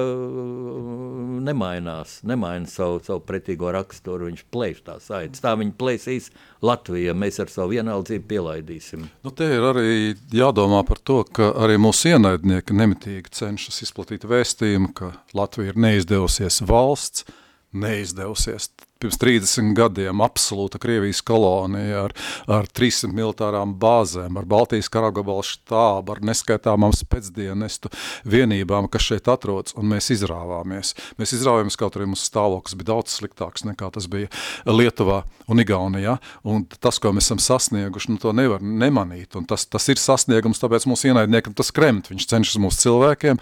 [1.48, 5.44] nemainās, nemaina savu, savu pretīgo raksturu, viņš plēš tās aitas.
[5.44, 6.28] Tā viņa plēsīs
[6.66, 9.08] Latviju, mēs ar savu vienaldzību pielaidīsim.
[9.24, 9.96] Nu, te ir arī
[10.36, 16.60] jādomā par to, ka arī mūsu ienaidnieki nemitīgi cenšas izplatīt vēstījumu, ka Latvija ir neizdevusies
[16.68, 17.24] valsts,
[17.72, 22.16] neizdevusies pirms 30 gadiem absolūta Krievijas kolonija ar,
[22.52, 27.92] ar 300 militārām bāzēm, ar Baltijas karagabalu štābu, ar neskaitāmām spēcdienestu
[28.30, 30.94] vienībām, kas šeit atrodas, un mēs izrāvāmies.
[31.22, 34.30] Mēs izrāvāmies, kaut arī mūsu stāvoklis bija daudz sliktāks nekā tas bija
[34.70, 36.16] Lietuvā un Igaunijā,
[36.48, 40.62] un tas, ko mēs esam sasnieguši, nu to nevar nemanīt, un tas, tas ir sasniegums,
[40.62, 43.42] tāpēc mūsu ienaidniekam tas kremt, viņš cenšas mūsu cilvēkiem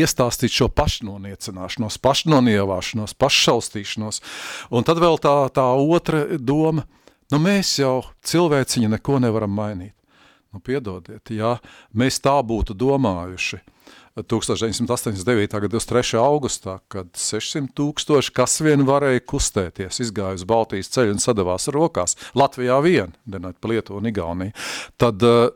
[0.00, 4.22] iestāstīt šo pašnoniecināšanos, pašnonievāšanos, paššaustīšanos,
[4.74, 6.82] un Un tad vēl tā, tā otra doma,
[7.32, 9.94] nu mēs jau cilvēciņi neko nevaram mainīt.
[10.52, 11.54] Nu, piedodiet, ja
[11.96, 13.62] mēs tā būtu domājuši
[14.20, 15.56] 1989.
[15.56, 16.20] gada 23.
[16.20, 22.18] augustā, kad 600 tūkstoši kas vien varēja kustēties, izgāja uz Baltijas ceļu un sadavās rokās,
[22.36, 24.52] Latvijā vien, denot pa Lietuvu un Igauniju,
[25.00, 25.48] tad uh,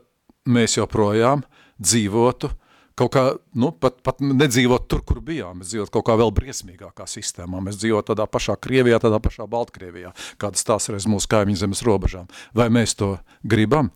[0.49, 1.45] mēs joprojām
[1.77, 2.49] dzīvotu
[2.99, 3.23] kaut kā,
[3.59, 7.79] nu, pat, pat nedzīvot tur, kur bijām, mēs dzīvot kaut kā vēl briesmīgākā sistēmā, mēs
[7.81, 12.27] dzīvot tādā pašā Krievijā, tādā pašā Baltkrievijā, kādas tās reiz mūsu kaimiņu zemes robežām.
[12.57, 13.15] Vai mēs to
[13.47, 13.93] gribam?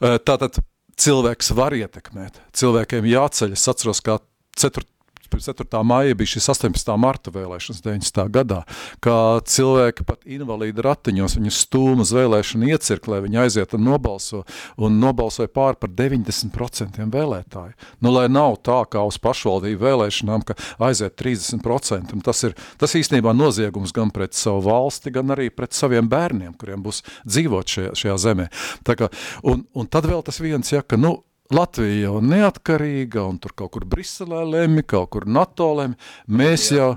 [0.00, 0.60] Tātad
[0.98, 4.20] cilvēks var ietekmēt, cilvēkiem jāceļas, atceros, kā
[4.58, 4.97] 4 pirms
[5.36, 5.82] 4.
[5.84, 6.96] maija bija šis 18.
[7.00, 8.24] marta vēlēšanas 90.
[8.32, 8.62] gadā,
[9.04, 14.44] kā cilvēki pat invalīdi ratiņos, viņu stūma uz vēlēšanu iecirklē, viņi aiziet un nobalso,
[14.76, 17.76] un nobalsoja pār par 90% vēlētāju.
[18.04, 20.56] Nu, lai nav tā kā uz pašvaldību vēlēšanām, ka
[20.88, 25.76] aiziet 30%, un tas ir, tas īstenībā noziegums gan pret savu valsti, gan arī pret
[25.76, 28.50] saviem bērniem, kuriem būs dzīvot šajā, šajā zemē.
[28.86, 29.10] Tā kā,
[29.46, 33.70] un, un tad vēl tas viens, ja, ka, nu, Latvija jau neatkarīga, un tur kaut
[33.72, 35.94] kur Briselē lemj, kaut kur NATO lemj.
[36.28, 36.90] Mēs jau,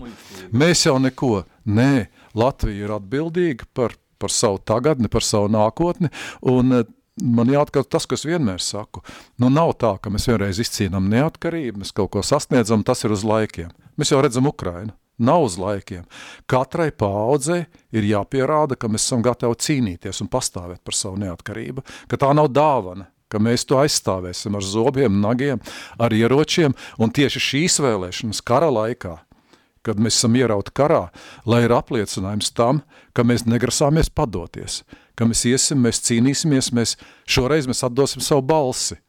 [0.51, 1.45] mēs jau neko.
[1.71, 6.11] Nē, Latvija ir atbildīga par, par savu tagadni, par savu nākotni,
[6.51, 6.89] un eh,
[7.23, 9.05] man jāatkārt tas, kas vienmēr saku.
[9.39, 13.23] Nu, nav tā, ka mēs vienreiz izcīnām neatkarību, mēs kaut ko sasniedzam, tas ir uz
[13.23, 13.71] laikiem.
[13.95, 14.91] Mēs jau redzam Ukrainu.
[15.21, 16.03] Nav uz laikiem.
[16.49, 17.61] Katrai paaudzei
[17.93, 22.49] ir jāpierāda, ka mēs esam gatavi cīnīties un pastāvēt par savu neatkarību, ka tā nav
[22.49, 25.61] dāvana, ka mēs to aizstāvēsim ar zobiem, nagiem,
[26.01, 29.17] ar ieročiem, un tieši šīs vēlēšanas kara laikā,
[29.85, 31.07] kad mēs esam ierauti karā,
[31.49, 32.83] lai ir apliecinājums tam,
[33.17, 34.81] ka mēs negrasāmies padoties,
[35.17, 36.97] ka mēs iesim, mēs cīnīsimies, mēs
[37.29, 38.99] šoreiz mēs atdosim savu balsi,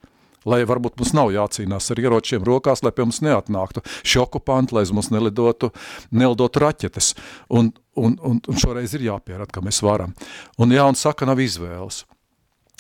[0.48, 4.87] lai varbūt mums nav jācīnās ar ieročiem rokās, lai pie mums neatnāktu šie okupanti, lai
[4.94, 5.70] mums nelidotu,
[6.11, 7.12] nelidotu raķetes,
[7.50, 10.16] un, un, un, un šoreiz ir jāpierāda, ka mēs varam.
[10.58, 12.02] Un jā, un saka, nav izvēles.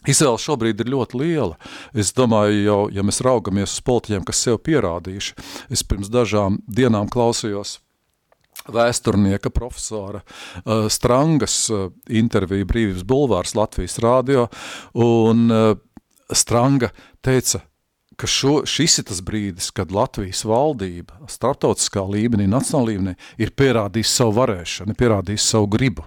[0.08, 1.56] Izvēle šobrīd ir ļoti liela.
[1.94, 5.36] Es domāju, jau, ja mēs raugamies uz politiķiem, kas sev pierādījuši,
[5.70, 7.78] es pirms dažām dienām klausījos
[8.68, 14.46] vēsturnieka profesora uh, Strangas uh, interviju Brīvības bulvārs Latvijas rādio,
[14.94, 15.72] un uh,
[16.32, 16.92] Stranga
[17.24, 17.62] teica,
[18.16, 24.16] ka šo, šis ir tas brīdis, kad Latvijas valdība starptautiskā līmenī, nacionālā līmenī ir pierādījis
[24.20, 26.06] savu varēšanu, pierādījis savu gribu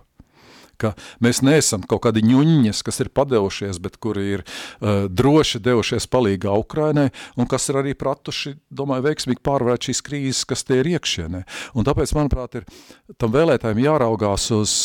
[0.81, 6.09] ka mēs neesam kaut kādi ņuņņas, kas ir padevušies, bet kuri ir uh, droši devušies
[6.11, 7.09] palīgā Ukrainai
[7.39, 11.45] un kas ir arī pratuši, domāju, veiksmīgi pārvarēt šīs krīzes, kas tie ir iekšienē.
[11.75, 14.77] Un tāpēc, manuprāt, ir tam vēlētājiem jāraugās uz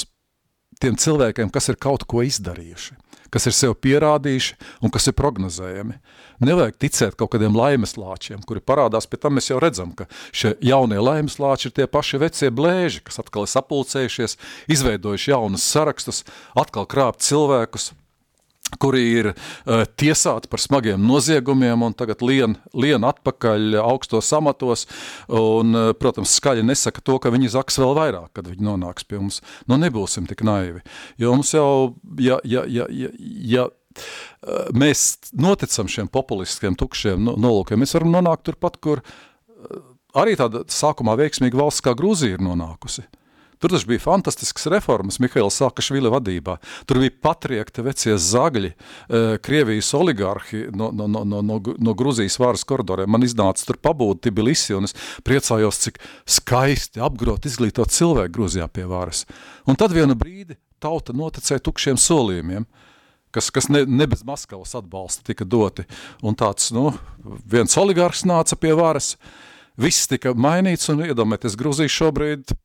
[0.81, 5.99] tiem cilvēkiem, kas ir kaut ko izdarījuši kas ir sev pierādījuši un kas ir prognozējami.
[6.41, 11.01] Nevajag ticēt kaut kādiem laimeslāčiem, kuri parādās, pie tam mēs jau redzam, ka šie jaunie
[11.01, 14.39] laimeslāči ir tie paši vecie blēži, kas atkal ir sapulcējušies,
[14.73, 16.25] izveidojuši jaunus sarakstus,
[16.57, 17.91] atkal krāpt cilvēkus,
[18.81, 24.87] kuri ir uh, tiesāti par smagiem noziegumiem un tagad lien, lien atpakaļ augstos amatos
[25.27, 29.19] un, uh, protams, skaļi nesaka to, ka viņi zaks vēl vairāk, kad viņi nonāks pie
[29.21, 29.41] mums.
[29.71, 30.85] Nu, nebūsim tik naivi,
[31.21, 33.13] jo mums jau, ja, ja, ja, ja,
[33.57, 39.05] ja uh, mēs noticam šiem populistiskiem tukšiem nolūkiem, mēs varam nonākt turpat, kur
[40.17, 43.05] arī tāda sākumā veiksmīga valsts kā Grūzija ir nonākusi.
[43.61, 46.55] Tur taču bija fantastisks reformas Mihaila Sakašvili vadībā.
[46.89, 52.39] Tur bija patriekti vecie zagļi, eh, Krievijas oligarhi no, no, no, no, no, no Gruzijas
[52.41, 53.11] vāras koridoriem.
[53.13, 54.97] Man iznāca tur pabūt Tbilisi un es
[55.27, 59.27] priecājos, cik skaisti apgrot izglītot cilvēku Gruzijā pie vāras.
[59.69, 62.65] Un tad vienu brīdi tauta noticēja tukšiem solījumiem
[63.31, 65.85] kas, kas ne, ne bez Maskavas atbalsta tika doti.
[66.27, 66.89] Un tāds, nu,
[67.47, 69.15] viens oligarhs nāca pie varas,
[69.81, 72.57] viss tika mainīts, un iedomājieties, Gruzija šobrīd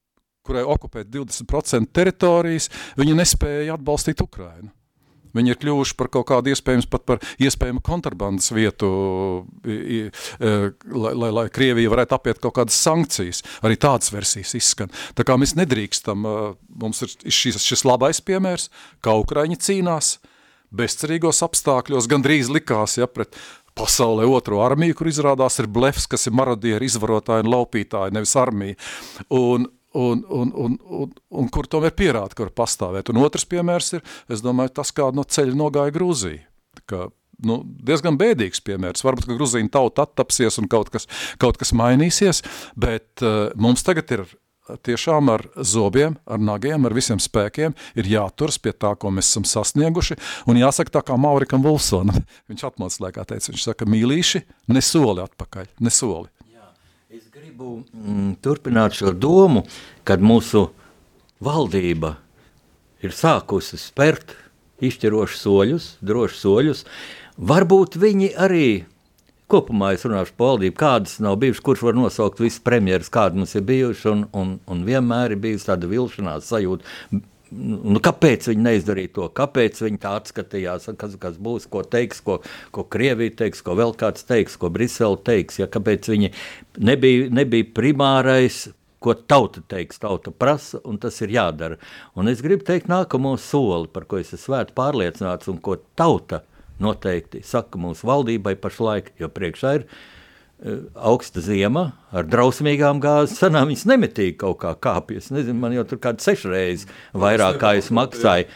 [0.46, 4.72] kurai okupēt 20% teritorijas, viņi nespēja atbalstīt Ukrainu.
[5.36, 8.88] Viņi ir kļuvuši par kaut kādu iespējams pat par iespējamu kontrabandas vietu,
[9.68, 10.06] i,
[10.40, 13.44] lai, lai, lai Krievija varētu apiet kaut kādas sankcijas.
[13.66, 14.94] Arī tādas versijas izskan.
[15.18, 16.24] Tā kā mēs nedrīkstam,
[16.80, 18.70] mums ir šis, šis labais piemērs,
[19.04, 20.16] kā Ukraiņi cīnās,
[20.76, 23.36] bezcerīgos apstākļos, gandrīz likās, ja, pret
[23.76, 28.80] pasaulē otro armiju, kur izrādās ir blefs, kas ir marodieri, izvarotāji un laupītāji, nevis armija.
[29.36, 33.12] Un, un, un, un, un, un kur tomēr pierāda, var pastāvēt.
[33.14, 36.44] Un otrs piemērs ir, es domāju, tas, kā no ceļa nogāja Grūzija.
[36.90, 37.08] Ka,
[37.48, 39.06] nu, diezgan bēdīgs piemērs.
[39.06, 41.08] Varbūt, ka Grūzīna tauta attapsies un kaut kas,
[41.42, 42.44] kaut kas mainīsies,
[42.80, 44.28] bet uh, mums tagad ir
[44.86, 49.46] tiešām ar zobiem, ar nagiem, ar visiem spēkiem ir jāturas pie tā, ko mēs esam
[49.48, 50.18] sasnieguši.
[50.50, 55.24] Un jāsaka tā kā Maurikam Vulsonam, viņš atmodas laikā teica, viņš saka, mīlīši, ne soli
[55.26, 56.30] atpakaļ, ne soli.
[56.30, 56.45] Es
[57.36, 59.66] gribu mm, turpināt šo domu,
[60.08, 60.70] kad mūsu
[61.44, 62.14] valdība
[63.04, 64.38] ir sākusi spērt
[64.80, 66.84] izšķirošus soļus, drošus soļus.
[67.36, 68.70] Varbūt viņi arī
[69.52, 73.60] kopumā es runāšu par valdību, kādas nav bijušas, kurš var nosaukt visas premjeras, kādas mums
[73.60, 77.20] ir bijušas, un, un, un vienmēr ir bijusi tāda vilšanās sajūta
[77.52, 82.40] nu, kāpēc viņi neizdarīja to, kāpēc viņi tā atskatījās, kas, kas būs, ko teiks, ko,
[82.76, 86.32] ko Krievija teiks, ko vēl kāds teiks, ko Brisele teiks, ja kāpēc viņi
[86.80, 88.66] nebija, nebija primārais.
[89.06, 91.76] Ko tauta teiks, tauta prasa, un tas ir jādara.
[92.18, 96.40] Un es gribu teikt, nākamo soli, par ko es esmu svēti pārliecināts, un ko tauta
[96.82, 100.15] noteikti saka mūsu valdībai pašlaik, jo priekšā ir Eh,
[100.96, 103.70] augsta ziema ar drausmīgām gāzes cenām.
[103.70, 105.32] Viņas nemitīgi kaut kā kāpjas.
[105.36, 108.48] Nezinu, man jau tur kāda sešreiz vairāk kā es maksāju.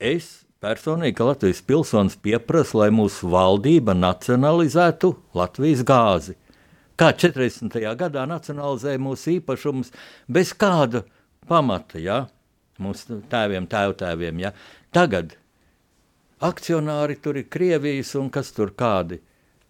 [0.00, 0.30] Es
[0.64, 6.36] personīgi, ka Latvijas pilsonis pieprasa, lai mūsu valdība nacionalizētu Latvijas gāzi.
[7.00, 7.76] Kā 40.
[8.00, 9.92] gadā nacionalizēja mūsu īpašumus
[10.28, 11.04] bez kāda
[11.48, 12.26] pamata, ja?
[12.80, 14.40] mūsu tēviem, tēvtēviem.
[14.40, 14.54] Ja?
[14.92, 15.36] Tagad
[16.40, 19.20] akcionāri tur ir Krievijas un kas tur kādi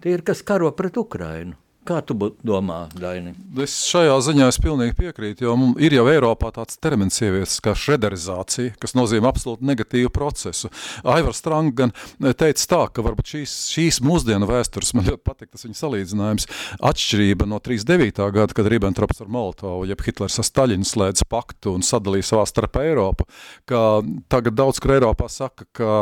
[0.00, 1.58] Tie ir kas karo pret Ukrainu.
[1.80, 2.12] Kā tu
[2.44, 3.30] domā, Daini?
[3.64, 8.74] Es šajā ziņā es pilnīgi piekrītu, jo ir jau Eiropā tāds termins ieviests kā šrederizācija,
[8.80, 10.68] kas nozīmē absolūti negatīvu procesu.
[11.08, 15.64] Aivars Strang gan teica tā, ka varbūt šīs, šīs mūsdienu vēstures, man ļoti patīk tas
[15.64, 16.48] viņa salīdzinājums,
[16.92, 18.24] atšķirība no 39.
[18.36, 22.76] gada, kad Ribbentrops ar Molotovu, jeb Hitlers ar Staļinu slēdz paktu un sadalīja savā starp
[22.84, 23.24] Eiropu,
[23.64, 25.94] ka tagad daudz, kur Eiropā saka, ka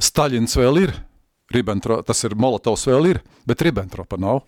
[0.00, 0.96] Staļins vēl ir,
[2.06, 4.44] tas ir Molotovs vēl ir, bet Ribbentropa nav.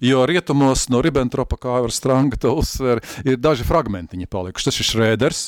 [0.00, 4.70] Jo rietumos no Ribbentropa, kā ar Stranga to uzsver, ir daži fragmentiņi palikuši.
[4.70, 5.42] Tas ir Šrēders,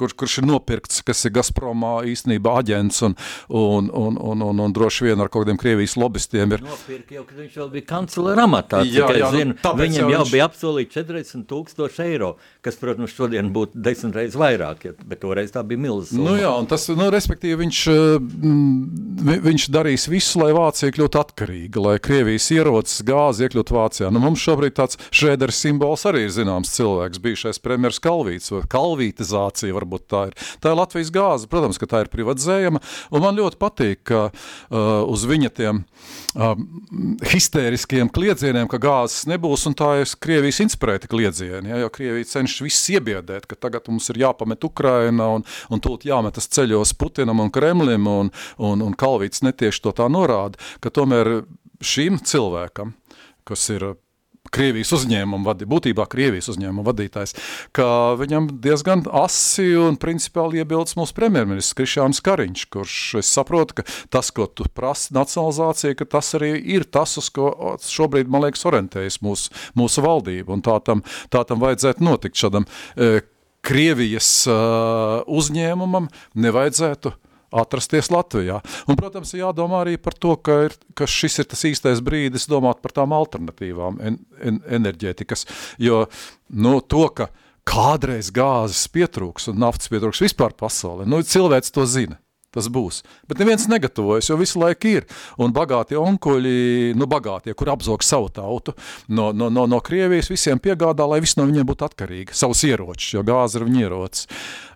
[0.00, 3.16] kur, kurš ir nopirkts, kas ir Gazpromā īstenībā aģents un,
[3.48, 6.56] un, un, un, un, un droši vien ar kaut kādiem Krievijas lobbystiem.
[6.56, 6.64] Ir...
[6.64, 8.82] Nopirka jau, kad viņš vēl bija kanclera amatā.
[8.88, 10.32] Jā, jā, nu, zinu, viņam jau viņš...
[10.34, 15.52] bija apsolīti 40 tūkstoši eiro, kas, protams, šodien būtu desmit reizes vairāk, ja, bet toreiz
[15.54, 16.24] tā bija milzīga.
[16.24, 17.82] Nu jā, un tas, nu, respektīvi, viņš,
[18.18, 24.10] mm, viņš darīs visu, lai Vācija kļūtu atkarīga, lai Krievijas ierocis gāzi iekļūtu Vācijā.
[24.14, 29.74] Nu, mums šobrīd tāds šēderis simbols arī ir zināms cilvēks, bijušais premjers Kalvīts, vai Kalvītizācija,
[29.84, 30.36] varbūt tā ir.
[30.60, 32.82] Tā ir Latvijas gāze, protams, ka tā ir privatizējama,
[33.14, 36.54] un man ļoti patīk, ka uh, uz viņa tiem uh,
[37.30, 42.64] histēriskiem kliedzieniem, ka gāzes nebūs, un tā ir Krievijas inspirēta kliedzieni, ja, jo Krievija cenšas
[42.64, 47.52] viss iebiedēt, ka tagad mums ir jāpamet Ukraina, un, un tūlīt jāmetas ceļos Putinam un
[47.54, 51.44] Kremlim, un, un, un Kalvīts netieši to tā norāda, ka tomēr
[51.84, 52.94] šim cilvēkam,
[53.44, 53.92] kas ir
[54.52, 57.34] Krievijas uzņēmuma vadītājs, būtībā Krievijas uzņēmuma vadītājs,
[57.74, 57.86] ka
[58.20, 64.30] viņam diezgan asi un principiāli iebildes mūsu premjerministrs Krišāns Kariņš, kurš es saprotu, ka tas,
[64.34, 69.20] ko tu prasi nacionalizācija, ka tas arī ir tas, uz ko šobrīd, man liekas, orientējas
[69.24, 71.02] mūsu, mūsu valdība, un tā tam,
[71.32, 73.24] tā tam vajadzētu notikt šādam e,
[73.64, 76.10] Krievijas uh, uzņēmumam.
[76.36, 77.14] Nevajadzētu
[77.54, 78.60] atrasties Latvijā.
[78.88, 82.48] Un, protams, ir jādomā arī par to, ka, ir, ka šis ir tas īstais brīdis
[82.50, 85.46] domāt par tām alternatīvām en, en, enerģētikas,
[85.82, 86.04] jo
[86.50, 87.30] nu, to, ka
[87.64, 92.20] kādreiz gāzes pietrūks un naftas pietrūks vispār pasaulē, nu, cilvēks to zina
[92.54, 93.02] tas būs.
[93.28, 95.08] Bet neviens negatavojas, jo visu laiku ir.
[95.40, 98.76] Un bagātie onkuļi, nu bagātie, kur apzog savu tautu
[99.08, 102.36] no, no, no, no Krievijas, visiem piegādā, lai viss no viņiem būtu atkarīgi.
[102.36, 104.28] Savus ieročus, jo gāze ir viņa ierocis.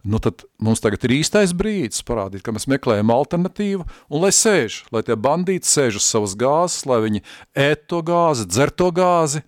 [0.08, 4.84] Nu tad mums tagad ir īstais brīdis parādīt, ka mēs meklējam alternatīvu un lai sēž,
[4.94, 7.24] lai tie bandīti sēž uz savas gāzes, lai viņi
[7.58, 9.42] ēt to gāzi, dzer to gāzi,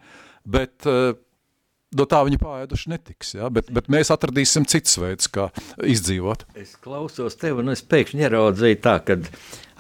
[0.45, 1.15] bet uh,
[1.97, 3.49] no tā viņi pāēduši netiks, ja?
[3.53, 5.49] bet, bet mēs atradīsim cits veids, kā
[5.87, 6.47] izdzīvot.
[6.59, 9.19] Es klausos tevi, un es pēkšņi ieraudzīju tā, ka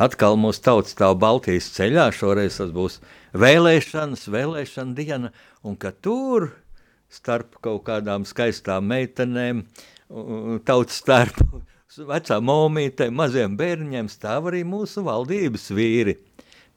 [0.03, 2.99] atkal mūsu tauts stāv Baltijas ceļā, šoreiz tas būs
[3.39, 5.33] vēlēšanas, vēlēšana diena,
[5.63, 6.51] un ka tur
[7.11, 9.65] starp kaut kādām skaistām meitenēm,
[10.67, 11.39] tautas starp
[12.07, 16.17] vecām momītēm, maziem bērņiem stāv arī mūsu valdības vīri,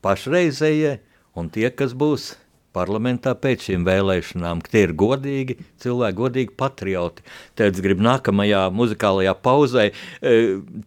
[0.05, 0.97] pašreizējie
[1.37, 2.33] un tie, kas būs
[2.75, 7.25] parlamentā pēc šīm vēlēšanām, ka tie ir godīgi, cilvēki, godīgi patrioti.
[7.59, 10.37] Tad es gribu nākamajā muzikālajā pauzē e,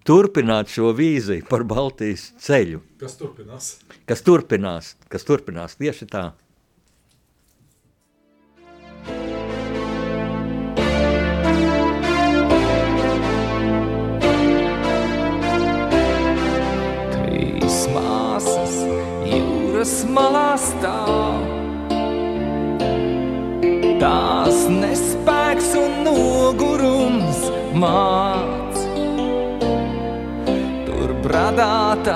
[0.09, 2.82] turpināt šo vīziju par Baltijas ceļu.
[3.03, 3.76] Kas turpinās?
[4.09, 6.26] Kas turpinās, kas turpinās tieši tā.
[19.87, 21.66] jūras malā stāv.
[24.07, 27.40] Tās nespēks un nogurums
[27.82, 28.76] māc.
[30.86, 32.14] Tur bradāta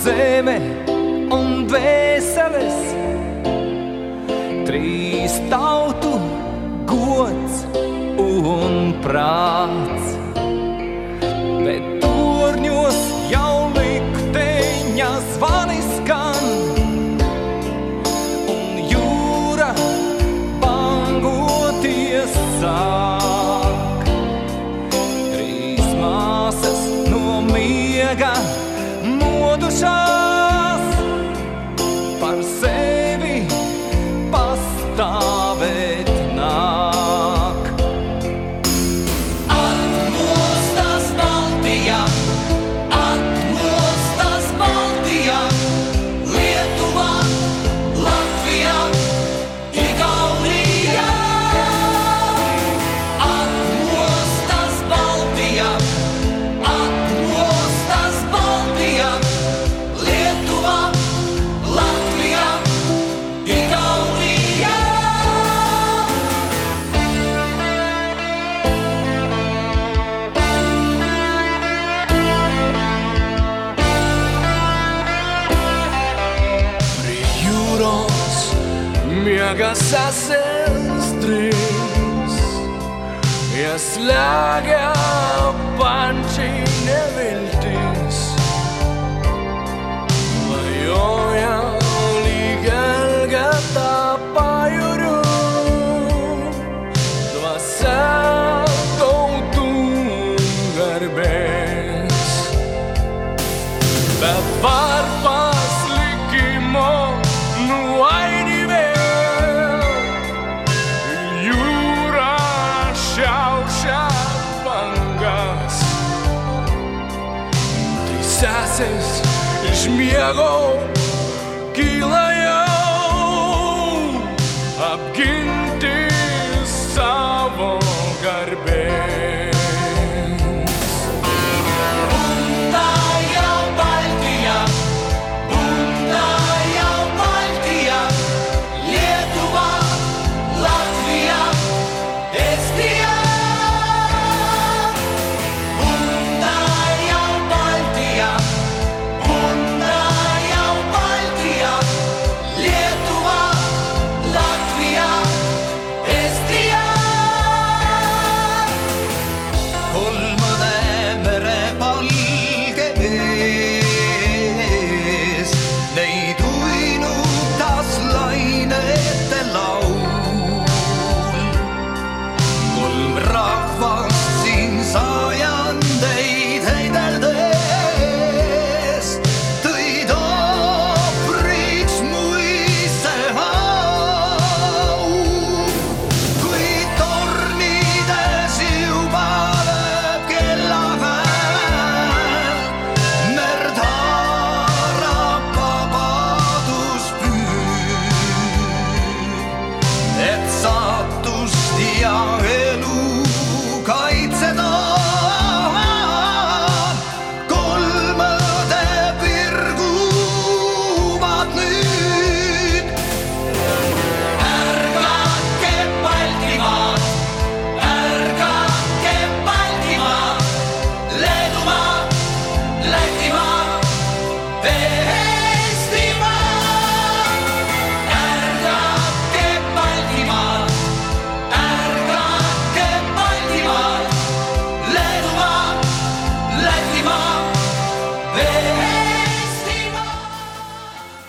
[0.00, 0.56] zeme
[1.36, 2.80] un vēseles,
[4.66, 6.16] trīs tautu
[6.90, 7.62] gods
[8.26, 10.05] un prāts.
[84.56, 84.95] 가게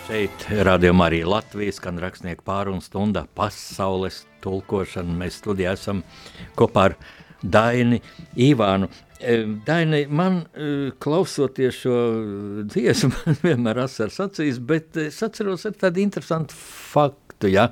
[0.08, 5.12] rādījumā arī Latvijas, gan rakstnieku pārunu stundā pasaules tulkošana.
[5.20, 6.04] Mēs studijā esam
[6.56, 6.96] kopā ar
[7.44, 8.00] Daini
[8.40, 8.88] Ivānu.
[9.20, 9.36] E,
[9.68, 11.98] Daini, man e, klausoties šo
[12.72, 17.68] dziesmu, man vienmēr asars acīs, bet es atceros ar tādu interesantu faktu, ja?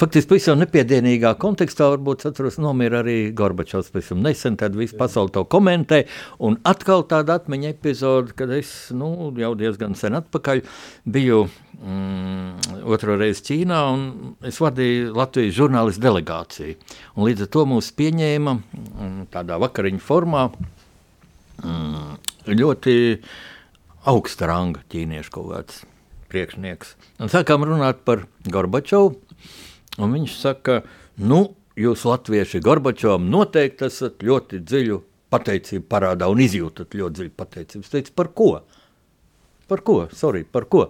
[0.00, 5.42] Faktiski pavisam nepiedienīgā kontekstā varbūt atceros nomira arī Gorbačovs pavisam nesen, tad visu pasauli to
[5.44, 6.06] komentē,
[6.40, 10.62] un atkal tāda atmiņa epizode, kad es, nu, jau diezgan sen atpakaļ
[11.04, 16.80] biju mm, otro reizi Ķīnā, un es vadīju Latvijas žurnālistu delegāciju,
[17.18, 20.46] un līdz ar to mūs pieņēma mm, tādā vakariņu formā
[21.60, 22.18] mm,
[22.56, 22.96] ļoti
[24.08, 25.84] augsta ranga ķīniešu kaut kāds
[26.30, 26.94] priekšnieks.
[27.20, 29.18] Un sākām runāt par Gorbačovu,
[29.98, 30.80] Un viņš saka,
[31.18, 31.42] nu,
[31.78, 37.86] jūs latvieši Gorbačovam noteikti esat ļoti dziļu pateicību parādā un izjūtat ļoti dziļu pateicību.
[37.86, 38.50] Es teicu, par ko?
[39.70, 40.02] Par ko?
[40.14, 40.88] Sorry, par ko?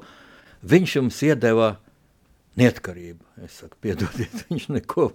[0.68, 1.74] Viņš jums iedeva
[2.60, 3.24] neatkarību.
[3.46, 5.10] Es saku, piedodiet, viņš neko,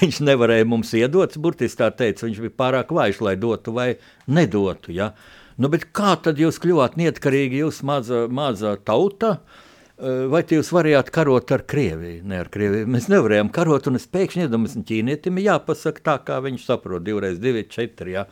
[0.00, 3.94] viņš nevarēja mums iedot, burtiski tā teica, viņš bija pārāk vājš, lai dotu vai
[4.28, 5.14] nedotu, ja?
[5.56, 9.65] Nu, bet kā tad jūs kļuvāt neatkarīgi, jūs maza, maza tauta, uh,
[9.96, 12.24] vai jūs varējāt karot ar Krieviju?
[12.28, 12.88] Ne ar Krieviju.
[12.92, 17.04] Mēs nevarējām karot, un es pēkšņi iedomājos, ka ķīnietim ir jāpasaka tā, kā viņš saprot,
[17.06, 18.16] divreiz, divi, četri.
[18.18, 18.26] Jā.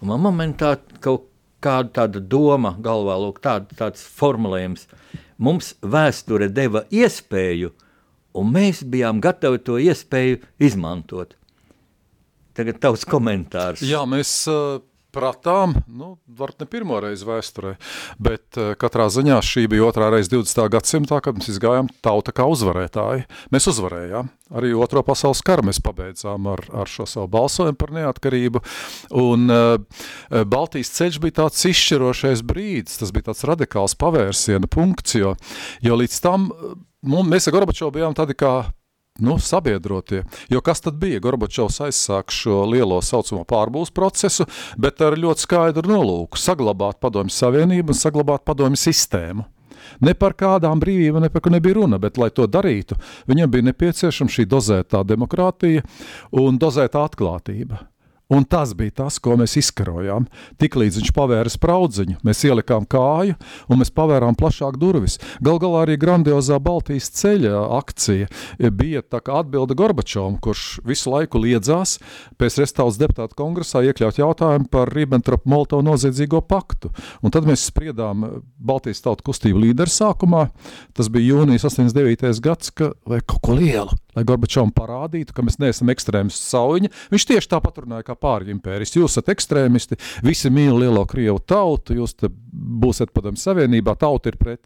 [0.00, 1.28] Un man momentā kaut
[1.62, 4.88] kāda tāda doma galvā, lūk, tāda, tāds formulējums.
[5.42, 7.72] Mums vēsture deva iespēju,
[8.38, 11.36] un mēs bijām gatavi to iespēju izmantot.
[12.56, 13.84] Tagad tavs komentārs.
[13.84, 14.82] Jā, mēs uh,
[15.12, 17.74] pratām, nu, varbūt ne pirmo reizi vēsturē,
[18.22, 20.62] bet uh, katrā ziņā šī bija otrā reize 20.
[20.72, 23.26] gadsimtā, kad mēs izgājām tauta kā uzvarētāji.
[23.54, 24.30] Mēs uzvarējām.
[24.52, 28.60] Arī otro pasaules karu mēs pabeidzām ar, ar šo savu balsojumu par neatkarību.
[29.22, 30.04] Un uh,
[30.44, 35.36] Baltijas ceļš bija tāds izšķirošais brīdis, tas bija tāds radikāls pavērsiena punkts, jo,
[35.84, 36.50] jo līdz tam
[37.02, 38.54] mums, mēs ar Gorbačovu bijām tādi kā
[39.18, 40.24] nu, sabiedrotie.
[40.48, 41.20] Jo kas tad bija?
[41.20, 44.46] Gorbačovs aizsāk šo lielo saucamo pārbūves procesu,
[44.80, 49.44] bet ar ļoti skaidru nolūku- saglabāt padomju savienību un saglabāt padomju sistēmu.
[50.00, 52.96] Ne par kādām brīvībām, ne par ko nebija runa, bet, lai to darītu,
[53.28, 55.82] viņam bija nepieciešama šī dozētā demokrātija
[56.32, 57.91] un dozētā atklātība.
[58.32, 60.24] Un tas bija tas, ko mēs izkarojām.
[60.62, 63.34] Tiklīdz viņš pavēra spraudziņu, mēs ielikām kāju
[63.68, 65.18] un mēs pavērām plašāk durvis.
[65.44, 71.98] Galu galā arī grandiozā Baltijas ceļa akcija bija atbilde Gorbačovam, kurš visu laiku liedzās
[72.40, 76.92] pēc Restāvas deputātu kongresā iekļaut jautājumu par Ribbentrop-Moltovu noziedzīgo paktu.
[77.20, 78.24] Un tad mēs spriedām
[78.56, 80.46] Baltijas tautu kustību līderu sākumā,
[80.96, 82.40] tas bija jūnijas 89.
[82.40, 86.92] gads, ka vajag kaut ko lielu lai Gorbačovam parādītu, ka mēs neesam ekstrēmisti sauņi.
[87.12, 88.96] Viņš tieši tāpat runāja kā pāri impērijas.
[88.96, 94.62] Jūs esat ekstrēmisti, visi mīl lielo Krievu tautu, jūs būsiet padomju savienībā, tauta ir pret.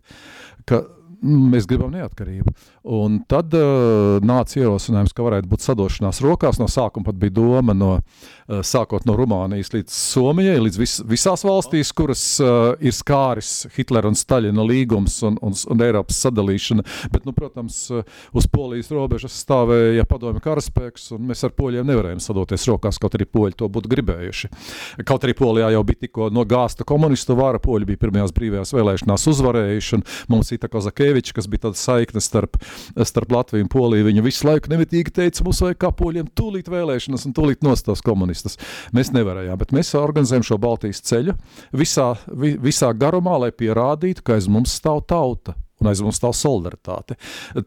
[0.66, 0.82] Ka,
[1.24, 2.52] Mēs gribam neatkarību.
[2.96, 6.58] Un tad uh, nāca ierosinājums, ka varētu būt sadošanās rokās.
[6.60, 11.42] No sākuma pat bija doma, no, uh, sākot no Rumānijas līdz Somijai, līdz vis, visās
[11.46, 16.84] valstīs, kuras uh, ir skāris Hitlera un Staļina līgums un, un, un Eiropas sadalīšana.
[17.14, 18.04] Bet, nu, protams, uh,
[18.36, 23.26] uz Polijas robežas stāvēja padomju karaspēks, un mēs ar poļiem nevarējām sadoties rokās, kaut arī
[23.30, 24.52] poļi to būtu gribējuši.
[25.08, 29.98] Kaut arī Polijā jau bija tikko nogāzta komunistu vara, poļi bija pirmajās brīvajās vēlēšanās uzvarējuši,
[29.98, 30.70] un mums Ita
[31.06, 32.56] Kozakeviča, kas bija tāda saikne starp
[33.04, 34.06] starp Latviju un Poliju.
[34.06, 38.58] Viņa visu laiku nemitīgi teica, mums vajag kā poļiem tūlīt vēlēšanas un tūlīt nostās komunistus.
[38.96, 41.36] Mēs nevarējām, bet mēs organizējam šo Baltijas ceļu
[41.76, 46.34] visā, vi, visā garumā, lai pierādītu, ka aiz mums stāv tauta un aiz mums stāv
[46.34, 47.18] solidaritāte.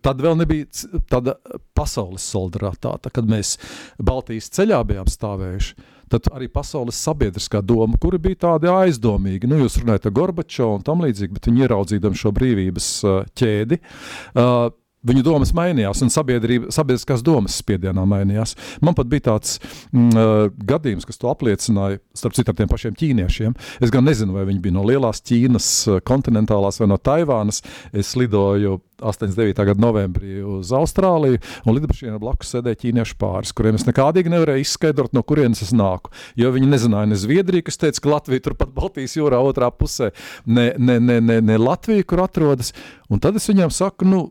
[0.02, 0.68] Tad vēl nebija
[1.12, 1.38] tāda
[1.78, 3.56] pasaules solidaritāte, kad mēs
[4.02, 5.88] Baltijas ceļā bijām stāvējuši.
[6.10, 10.86] Tad arī pasaules sabiedriskā doma, kuri bija tādi aizdomīgi, nu, jūs runājat ar Gorbačovu un
[10.88, 12.90] tam līdzīgi, bet viņi ieraudzīdami šo brīvības
[13.38, 14.70] ķēdi, uh,
[15.08, 18.58] Viņu domas mainījās, un sabiedriskās domas spiedienā mainījās.
[18.84, 19.56] Man pat bija tāds
[19.96, 23.56] mm, gadījums, kas to apliecināja, starp citu, ar tiem pašiem ķīniešiem.
[23.80, 25.70] Es gan nezinu, vai viņi bija no lielās Ķīnas,
[26.08, 27.62] kontinentālās vai no Taivānas.
[27.96, 29.64] Es lidoju 89.
[29.70, 35.16] gada novembrī uz Austrāliju, un lidmašīnā blakus sēdēja ķīniešu pāris, kuriem es nekādīgi nevarēju izskaidrot,
[35.16, 36.12] no kurienes es nāku.
[36.40, 40.12] Jo viņi nezināja ne Zviedriju, kas teica, ka Latvija turpat Baltijas jūrā otrā pusē,
[40.44, 42.74] ne, ne, ne, ne, ne Latvija, kur atrodas.
[43.10, 44.22] Un tad es viņiem saku, nu,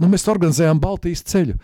[0.00, 1.58] Nu, mēs organizējām Baltijas ceļu,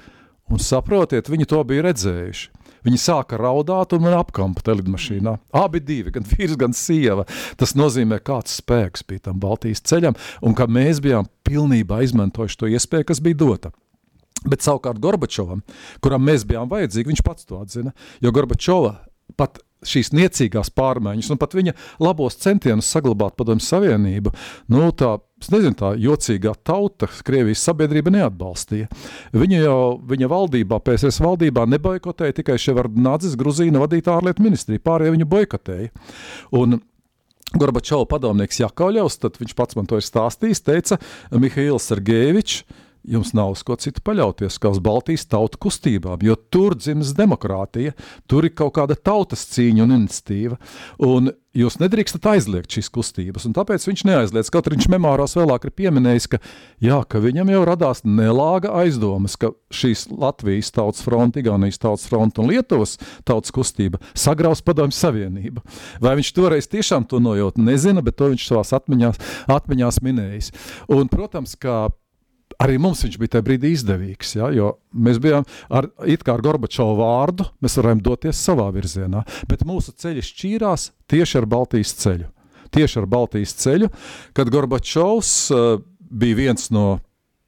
[0.53, 2.55] un saprotiet, viņi to bija redzējuši.
[2.87, 5.35] Viņi sāka raudāt un man apkampa te lidmašīnā.
[5.61, 7.25] Abi divi, gan vīrs, gan sieva.
[7.59, 10.17] Tas nozīmē, kāds spēks bija tam Baltijas ceļam,
[10.47, 13.73] un ka mēs bijām pilnībā izmantojuši to iespēju, kas bija dota.
[14.47, 15.65] Bet savukārt Gorbačovam,
[16.05, 17.91] kuram mēs bijām vajadzīgi, viņš pats to atzina,
[18.23, 18.95] jo Gorbačova
[19.37, 24.33] pat šīs niecīgās pārmaiņas, un pat viņa labos centienus saglabāt padomju savienību,
[24.75, 25.15] nu, tā,
[25.53, 28.89] nezinu, tā jocīgā tauta Krievijas sabiedrība neatbalstīja.
[29.37, 29.79] Viņa jau,
[30.11, 35.93] viņa valdībā, PSRS valdībā neboikotēja tikai Ševardnādzes Gruzīna vadītā ārlietu ministrija, pārējie viņu boikotēja.
[36.59, 36.81] Un
[37.57, 40.99] Gorbačova padomnieks Jakovļevs, tad viņš pats man to ir stāstījis, teica
[41.33, 42.67] Mihails Sergejevičs,
[43.07, 47.95] jums nav uz ko citu paļauties, kā uz Baltijas tautu kustībām, jo tur dzims demokrātija,
[48.31, 50.59] tur ir kaut kāda tautas cīņa un iniciatīva,
[51.05, 55.67] un jūs nedrīkstat aizliegt šīs kustības, un tāpēc viņš neaizliedz, kaut arī viņš memorās vēlāk
[55.67, 56.41] ir pieminējis, ka,
[56.85, 62.43] jā, ka viņam jau radās nelāga aizdomas, ka šīs Latvijas tautas fronta, Igaunijas tautas fronta
[62.43, 62.97] un Lietuvas
[63.29, 65.65] tautas kustība sagraus padomju savienību.
[66.05, 69.23] Vai viņš toreiz tiešām to nojūt, nezina, bet to viņš savās atmiņās,
[69.59, 70.53] atmiņās minējis.
[70.95, 71.89] Un, protams, ka
[72.63, 74.35] arī mums viņš bija tajā brīdī izdevīgs.
[74.39, 80.25] Ja, mēs bijām ar, ar Gorbačovu vārdu, mēs varējām doties savā virzienā, bet mūsu ceļi
[80.27, 82.31] šķīrās tieši ar Baltijas ceļu.
[82.75, 83.89] Tieši ar Baltijas ceļu,
[84.37, 85.79] kad Gorbačovs uh,
[86.11, 86.99] bija viens no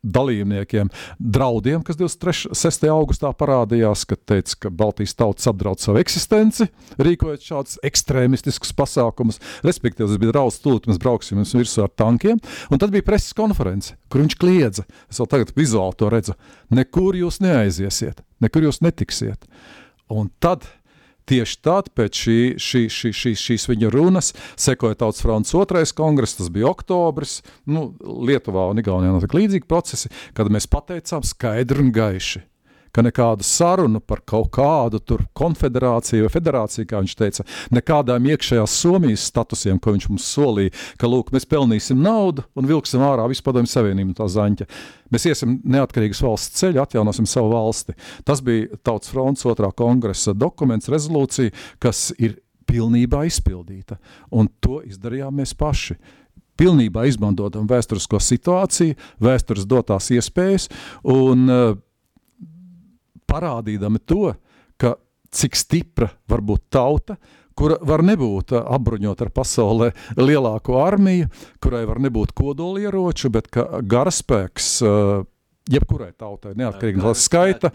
[0.02, 2.88] dalībniekiem draudiem, kas 26.
[2.92, 6.70] augustā parādījās, kad teica, ka Baltijas tautas apdraud savu eksistenci,
[7.00, 9.40] rīkojot šādus ekstrēmistiskus pasākumus.
[9.66, 12.40] Respektīvi, tas bija draudz tūlīt, mēs brauksim jums virsū ar tankiem,
[12.70, 14.86] un tad bija preses konference, kur viņš kliedza.
[15.12, 16.36] Es vēl tagad vizuāli to redzu.
[16.72, 19.48] Nekur jūs neaiziesiet, nekur jūs netiksiet.
[20.10, 20.64] Un tad
[21.30, 26.34] Tieši tad, pēc šī, šī, šī, šī, šīs viņa runas, sekoja Tautas fronts otrais kongress,
[26.40, 27.38] tas bija oktobris.
[27.70, 32.42] Nu, Lietuvā un Igaunijā notika līdzīgi procesi, kad mēs pateicām skaidri un gaiši,
[32.92, 38.76] ka nekādu sarunu par kaut kādu tur konfederāciju vai federāciju, kā viņš teica, nekādām iekšējās
[38.82, 43.44] Somijas statusiem, ko viņš mums solīja, ka lūk, mēs pelnīsim naudu un vilksim ārā visu
[43.46, 44.68] padomju savienību no tā zaņķa.
[45.10, 47.96] Mēs iesim neatkarīgas valsts ceļu, atjaunosim savu valsti.
[48.26, 52.38] Tas bija Tautas fronts otrā kongresa dokuments, rezolūcija, kas ir
[52.70, 53.98] pilnībā izpildīta.
[54.30, 55.96] Un to izdarījām mēs paši
[56.60, 60.68] pilnībā izmantojam vēsturisko situāciju, vēstures dotās iespējas,
[61.08, 61.78] un uh,
[63.30, 64.34] parādīdami to,
[64.80, 64.96] ka
[65.30, 67.16] cik stipra var būt tauta,
[67.54, 71.28] kura var nebūt apbruņota ar pasaulē lielāko armiju,
[71.62, 75.20] kurai var nebūt kodolieroču, bet ka garaspēks uh,
[75.70, 77.70] jebkurai tautai, neatkarīgi no skaita.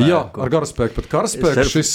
[0.00, 1.92] Jā, ar garaspēku, bet karaspēku šis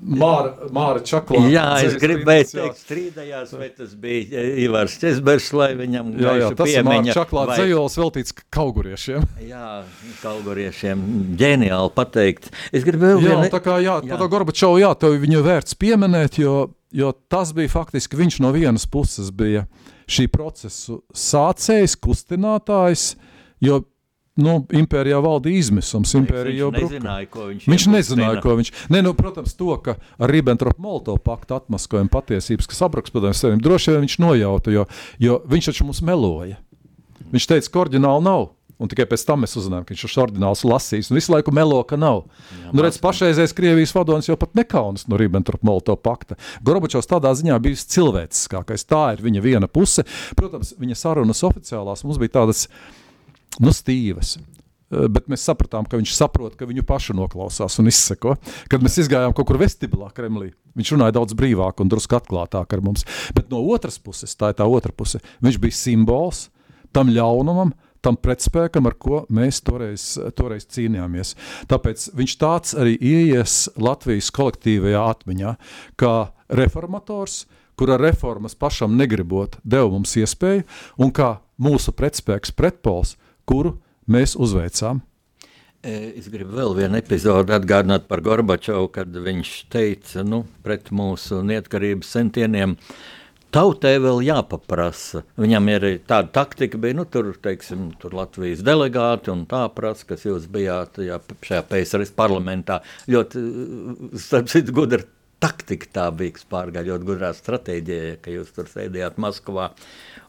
[0.00, 1.42] Māra, Māra Čaklā.
[1.52, 6.72] Jā, es gribēju teikt, strīdējās, vai tas bija Ivars Česbers, lai viņam jā, jā, tas
[6.72, 7.60] ir Māra Čaklā vai...
[7.60, 9.28] dzējols veltīts kauguriešiem.
[9.48, 9.68] Jā,
[10.24, 11.06] kauguriešiem,
[11.40, 12.50] ģeniāli pateikt.
[12.72, 13.52] Es gribēju jā, vienu...
[13.52, 14.18] tā kā, jā, jā.
[14.20, 16.56] tā Gorbačovu, jā, tev viņu vērts pieminēt, jo,
[16.92, 19.64] jo tas bija faktiski, viņš no vienas puses bija
[20.10, 23.14] šī procesu sācējs, kustinātājs,
[23.62, 23.82] jo
[24.42, 26.14] nu, impērijā valdīja izmisums.
[26.18, 28.72] Impērija jau nezināja, ko viņš Viņš nezināja, ko viņš.
[28.92, 34.06] Ne, nu, protams, to, ka ar Ribbentrop-Molotov paktu atmaskojam patiesības, kas padomju saviem, droši vien
[34.06, 34.86] viņš nojauta, jo,
[35.22, 36.58] jo viņš taču mums meloja.
[37.30, 38.50] Viņš teica, ka oriģināli nav.
[38.80, 41.82] Un tikai pēc tam mēs uzzinājām, ka viņš ir ordināls lasījis un visu laiku melo,
[41.84, 42.22] ka nav.
[42.48, 46.38] Jā, nu, redz, pašreizējais Krievijas vadonis jau pat nekaunas no Ribbentrop-Molotov pakta.
[46.64, 48.86] Gorbačovs tādā ziņā bija cilvēciskākais.
[48.88, 50.06] Tā ir viņa viena puse.
[50.38, 52.70] Protams, viņa sarunas oficiālās mums bija tādas
[53.58, 54.36] nu, stīvas.
[54.90, 58.36] Eh, bet mēs sapratām, ka viņš saprot, ka viņu pašu noklausās un izseko.
[58.70, 62.82] Kad mēs gājām kaut kur vestibilā, Kremlī, viņš runāja daudz brīvāk un drusku atklātāk ar
[62.82, 63.06] mums.
[63.36, 66.48] Bet no otras puses, tā ir tā otra puse, viņš bija simbols
[66.92, 67.70] tam ļaunumam,
[68.02, 71.36] tam pretspēkam, ar ko mēs toreiz, toreiz cīnījāmies.
[71.70, 75.54] Tāpēc viņš tāds arī ieies Latvijas kolektīvajā atmiņā,
[76.00, 76.14] kā
[76.48, 77.44] reformators,
[77.78, 80.66] kura reformas pašam negribot deva mums iespēju,
[80.98, 83.14] un kā mūsu pretspēks, pretpols,
[83.50, 83.76] kuru
[84.10, 85.02] mēs uzveicām.
[85.80, 92.10] Es gribu vēl vienu epizodi atgādināt par Gorbačovu, kad viņš teica, nu, pret mūsu neatkarības
[92.18, 92.74] centieniem,
[93.54, 95.24] tautai vēl jāpaprasa.
[95.40, 100.28] Viņam ir tāda taktika, bija, nu, tur, teiksim, tur Latvijas delegāti un tā prasa, kas
[100.28, 101.16] jūs bijāt jā,
[101.48, 102.82] šajā PSRS parlamentā.
[103.08, 103.46] Ļoti,
[104.20, 105.00] starp citu, gudra
[105.40, 109.70] taktika tā bija, pārgāja ļoti gudrā stratēģija, ka jūs tur sēdījāt Maskavā.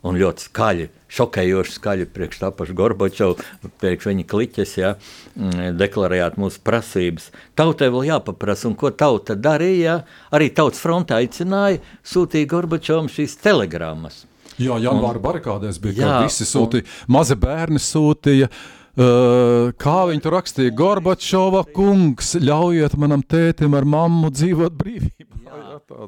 [0.08, 3.46] Un ļoti skaļi, šokējoši skaļi priekš tā paša Gorbačova,
[3.84, 4.96] priekš viņa kliķes, ja,
[5.36, 7.30] mm, deklarējāt mūsu prasības.
[7.60, 10.00] Tautai vēl jāpaprasa, un ko tauta darīja,
[10.34, 14.24] arī tautas fronte aicināja, sūtīja Gorbačovam šīs telegrammas.
[14.58, 20.34] Jā, janvāra barikādēs bija, jā, visi sūtīja, mazi bērni sūtīja, uh, Uh, kā viņi tur
[20.36, 25.38] rakstīja, Gorbačova kungs, ļaujiet manam tētim ar mammu dzīvot brīvībā.
[25.46, 26.08] Jā, jā,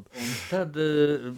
[0.50, 1.30] tad uh,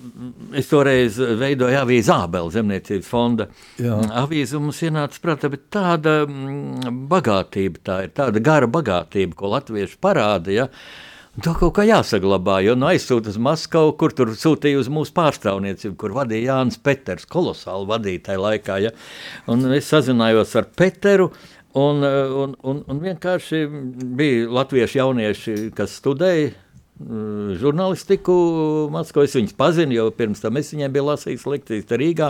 [0.58, 3.48] es toreiz veidoju avīzi Ābela zemniecības fonda.
[3.78, 4.00] Jā.
[4.24, 10.02] Avīze mums ienāca prātā, bet tāda mm, bagātība, tā ir tāda gara bagātība, ko latvieši
[10.02, 10.56] parāda.
[10.64, 10.68] Ja?
[11.44, 15.98] To kaut kā jāsaglabā, jo nu aizsūta uz Maskavu, kur tur sūtīja uz mūsu pārstāvniecību,
[16.00, 18.78] kur vadīja Jānis Peters, kolosāli vadītāja laikā.
[18.86, 18.94] Ja?
[19.52, 21.28] Un es sazinājos ar Peteru,
[21.76, 23.66] un, un, un, un vienkārši
[24.16, 26.54] bija latviešu jaunieši, kas studēja
[26.96, 28.34] žurnālistiku
[28.94, 29.26] Maskavā.
[29.28, 32.30] Es viņus pazinu, jo pirms tam es viņiem biju lasījis lekcijas Rīgā.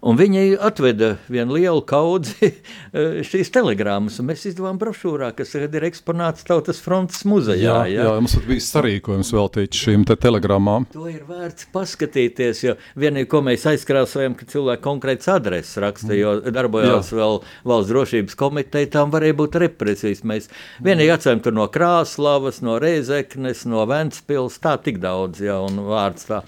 [0.00, 6.46] Viņi atveda vienu lielu kaudzi eh, šīs telegrāmas, un mēs izdevām brošūrā, kas ir eksponēts
[6.48, 7.60] Tautas frontes muzejā.
[7.60, 8.06] Jā, jā.
[8.08, 10.88] jā mums bija sarīkojums veltīts šīm te telegrāmām.
[10.94, 16.38] To ir vērts paskatīties, jo vienīgi, ko mēs aizkrāsojam, ka cilvēki konkrēts adreses raksta, jo
[16.48, 17.20] darbojās jā.
[17.20, 20.24] vēl valsts drošības komiteja, tam varēja būt represijas.
[20.24, 20.48] Mēs
[20.84, 23.97] vienīgi atcēm tur no Krāslavas, no Reizeknes, no Vēstures.
[23.98, 26.42] Ventspils, tā tik daudz, ja, un vārds tā.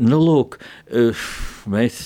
[0.00, 0.56] Nu, lūk,
[0.88, 1.26] eh,
[1.70, 2.00] mēs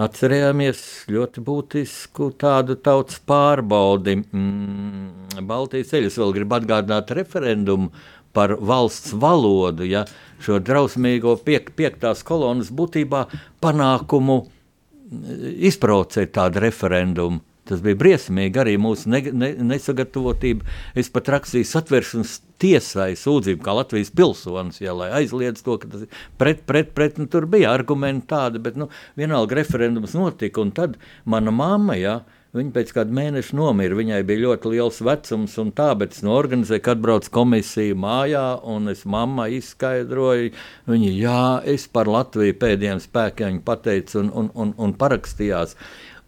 [0.00, 0.80] atcerējāmies
[1.12, 4.16] ļoti būtisku tādu tautas pārbaudi.
[4.24, 7.92] Mm, Baltijas ceļus vēl grib atgādināt referendumu
[8.34, 10.02] par valsts valodu, ja
[10.42, 13.26] šo drausmīgo piek, piektās kolonas būtībā
[13.62, 17.44] panākumu eh, izprovocēt tādu referendumu.
[17.68, 20.66] Tas bija briesmīgi, arī mūsu ne, ne, nesagatavotība.
[21.00, 26.04] Es pat rakstīju satversmes tiesai sūdzību, kā Latvijas pilsonis, ja, lai aizliedz to, ka tas
[26.04, 27.16] ir pret, pret, pret.
[27.20, 30.60] Nu, tur bija argumenti tādi, bet nu, vienalga referendums notika.
[30.60, 32.18] Un tad mana mamma, ja,
[32.54, 36.84] viņa pēc kāda mēneša nomira, viņai bija ļoti liels vecums un tā, bet es norganizēju,
[36.84, 40.52] kad atbrauc komisija mājā, un es mammai izskaidroju,
[40.90, 41.44] viņa, jā,
[41.74, 45.74] es par Latviju pēdējiem spēkiem pateicu un, un, un, un parakstījās.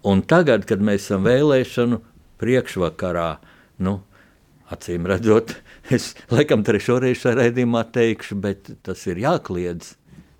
[0.07, 1.99] Un tagad, kad mēs esam vēlēšanu
[2.39, 3.31] priekšvakarā,
[3.83, 3.99] nu,
[4.71, 5.57] acīm redzot,
[5.97, 9.97] es laikam trešo reizi šajā raidījumā teikšu, bet tas ir jākliedz.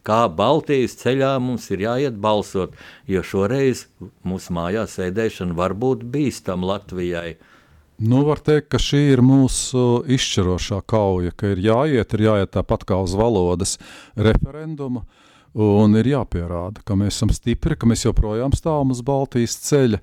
[0.07, 2.77] Kā Baltijas ceļā mums ir jāiet balsot,
[3.11, 3.89] jo šoreiz
[4.23, 7.35] mūsu mājā sēdēšana var būt bīstama Latvijai.
[8.07, 12.87] Nu, var teikt, ka šī ir mūsu izšķirošā kauja, ka ir jāiet, ir jāiet tāpat
[12.87, 13.81] kā uz valodas
[14.15, 15.03] referendumu.
[15.03, 15.26] Uh,
[15.57, 20.03] Un ir jāpierāda, ka mēs esam stipri, ka mēs joprojām stāvam uz Baltijas ceļa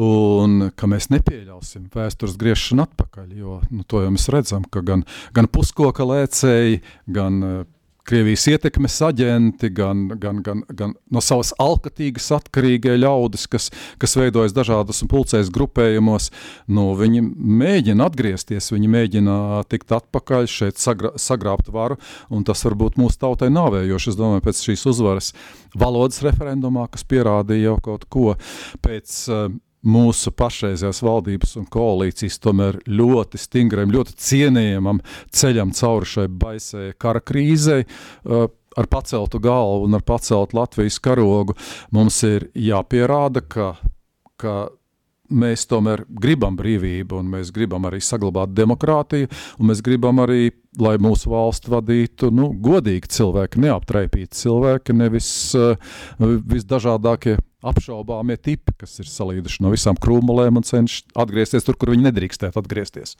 [0.00, 3.26] un ka mēs nepieļausim vēstures griešanu atpakaļ.
[3.36, 5.04] Jo nu, to jau mēs redzam, ka gan,
[5.36, 6.80] gan puskoka lēcēji,
[7.12, 7.66] gan
[8.06, 13.66] Krievijas ietekmes aģenti, gan, gan, gan, gan no savas alkatīgas atkarīgie ļaudis, kas,
[14.02, 16.30] kas veidojas dažādos pulcēs grupējumos,
[16.70, 19.36] nu, viņi mēģina atgriezties, viņi mēģina
[19.72, 21.98] tikt atpakaļ, šeit sagra, sagrābt varu,
[22.30, 25.32] un tas varbūt mūsu tautai nāvējoši, es domāju, pēc šīs uzvaras
[25.74, 28.36] valodas referendumā, kas pierādīja jau kaut ko
[28.86, 29.48] pēc uh,
[29.86, 35.02] mūsu pašreizējās valdības un koalīcijas tomēr ļoti stingram, ļoti cienījamam
[35.34, 37.84] ceļam cauri šai baisai kara krīzei.
[38.24, 41.56] Uh, ar paceltu galvu un ar paceltu Latvijas karogu
[41.96, 43.70] mums ir jāpierāda, ka,
[44.36, 44.56] ka
[45.30, 50.50] mēs tomēr gribam brīvību, un mēs gribam arī saglabāt demokrātiju, un mēs gribam arī,
[50.80, 55.76] lai mūsu valsts vadītu nu, godīgi cilvēki, neaptraipīti cilvēki, nevis uh,
[56.20, 62.08] visdažādākie apšaubāmie tipi, kas ir salīduši no visām krūmulēm un cenšas atgriezties tur, kur viņi
[62.10, 63.16] nedrīkstētu atgriezties.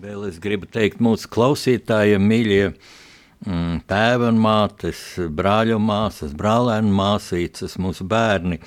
[0.00, 2.62] Vēl es gribu teikt mūsu klausītājiem, mīļie,
[3.44, 8.58] mm, tēva un mātes, brāļu māsas, brālēnu māsītes, mūsu bērni.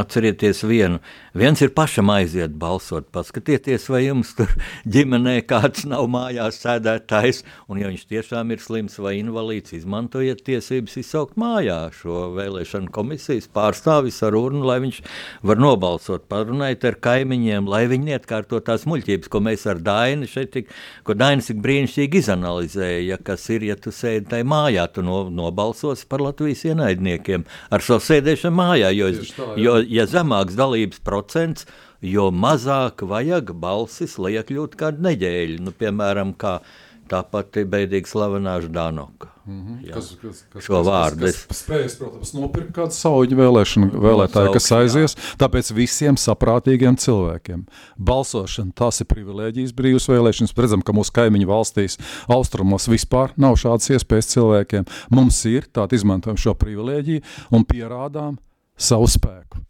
[0.00, 1.00] Atcerieties vienu,
[1.38, 4.50] Viens ir pašam aiziet balsot, paskatieties, vai jums tur
[4.94, 10.96] ģimenē kāds nav mājās sēdētājs, un ja viņš tiešām ir slims vai invalīds, izmantojiet tiesības
[10.98, 14.98] izsaukt mājā šo vēlēšanu komisijas pārstāvis ar urnu, lai viņš
[15.46, 16.24] var nobalsot.
[16.32, 20.74] Parunājiet ar kaimiņiem, lai viņi neatkārto tās muļķības, ko mēs ar Daini šeit, tik,
[21.06, 25.20] ko Dainis tik brīnišķīgi izanalizēja, ja kas ir, ja tu sēdi tajā mājā, tu no,
[25.30, 31.66] nobalsos par Latvijas ienaidniekiem ar savu sēdēšanu mājā, jo, tā, jo ja zemāks dalības procents,
[32.04, 35.58] jo mazāk vajag balsis, lai iekļūtu kādu neģēļu.
[35.64, 36.60] Nu, piemēram, kā
[37.08, 39.32] tā pati beidīgi slavenā Ždanoka.
[39.48, 39.92] Mm -hmm.
[39.94, 41.30] kas, kas, kas, šo vārdu.
[41.48, 45.16] Kas spējas, protams, nopirkt kādu sauģu vēlēšanu vēlētāju, kas aizies.
[45.40, 47.62] Tāpēc visiem saprātīgiem cilvēkiem
[47.96, 50.52] balsošana, tās ir privilēģijas brīvas vēlēšanas.
[50.56, 51.96] Redzam, ka mūsu kaimiņu valstīs
[52.28, 54.84] austrumos vispār nav šādas iespējas cilvēkiem.
[55.10, 58.36] Mums ir, tātad izmantojam šo privilēģiju un pierādām
[58.78, 59.62] savu spēku.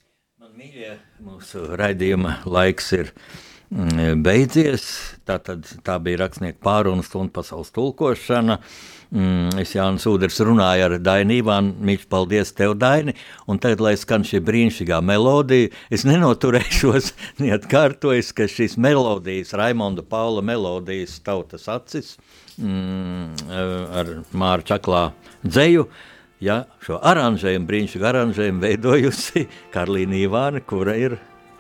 [0.59, 3.13] Mīļie, mūsu raidījuma laiks ir
[3.71, 4.85] mm, beidzies.
[5.29, 8.59] Tā, tad, tā bija rakstnieka pārunu stundu pasaules tulkošana.
[9.15, 11.77] Mm, es Jānis Uders runāju ar Dainu Ivānu.
[11.89, 13.15] Mīļš, paldies tev, Daini.
[13.49, 20.45] Un tagad, lai skan šī brīnišķīgā melodija, es nenoturēšos, neatkārtojos, ka šīs melodijas, Raimonda Paula
[20.45, 22.17] melodijas tautas acis
[22.59, 23.49] mm,
[24.03, 25.09] ar Māra Čaklā
[25.47, 25.87] dzēju,
[26.45, 31.19] ja, šo aranžējumu, brīnišķīgu aranžējumu veidojusi Karlīna Ivāna, kura ir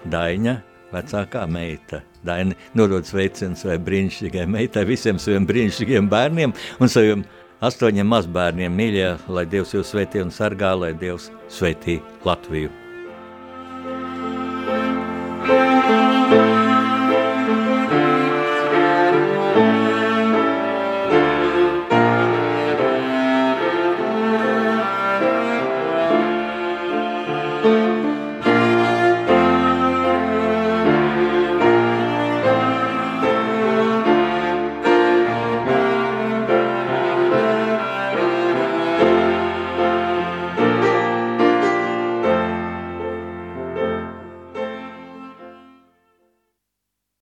[0.08, 0.58] Daņa
[0.92, 2.02] vecākā meita.
[2.26, 7.24] Daini nodod sveicienu savai brīnišķīgai meitai, visiem saviem brīnišķīgiem bērniem un saviem
[7.64, 8.74] astoņiem mazbērniem.
[8.74, 12.87] Mīļie, lai Dievs jūs svētī un sargā, lai Dievs svētī Latviju.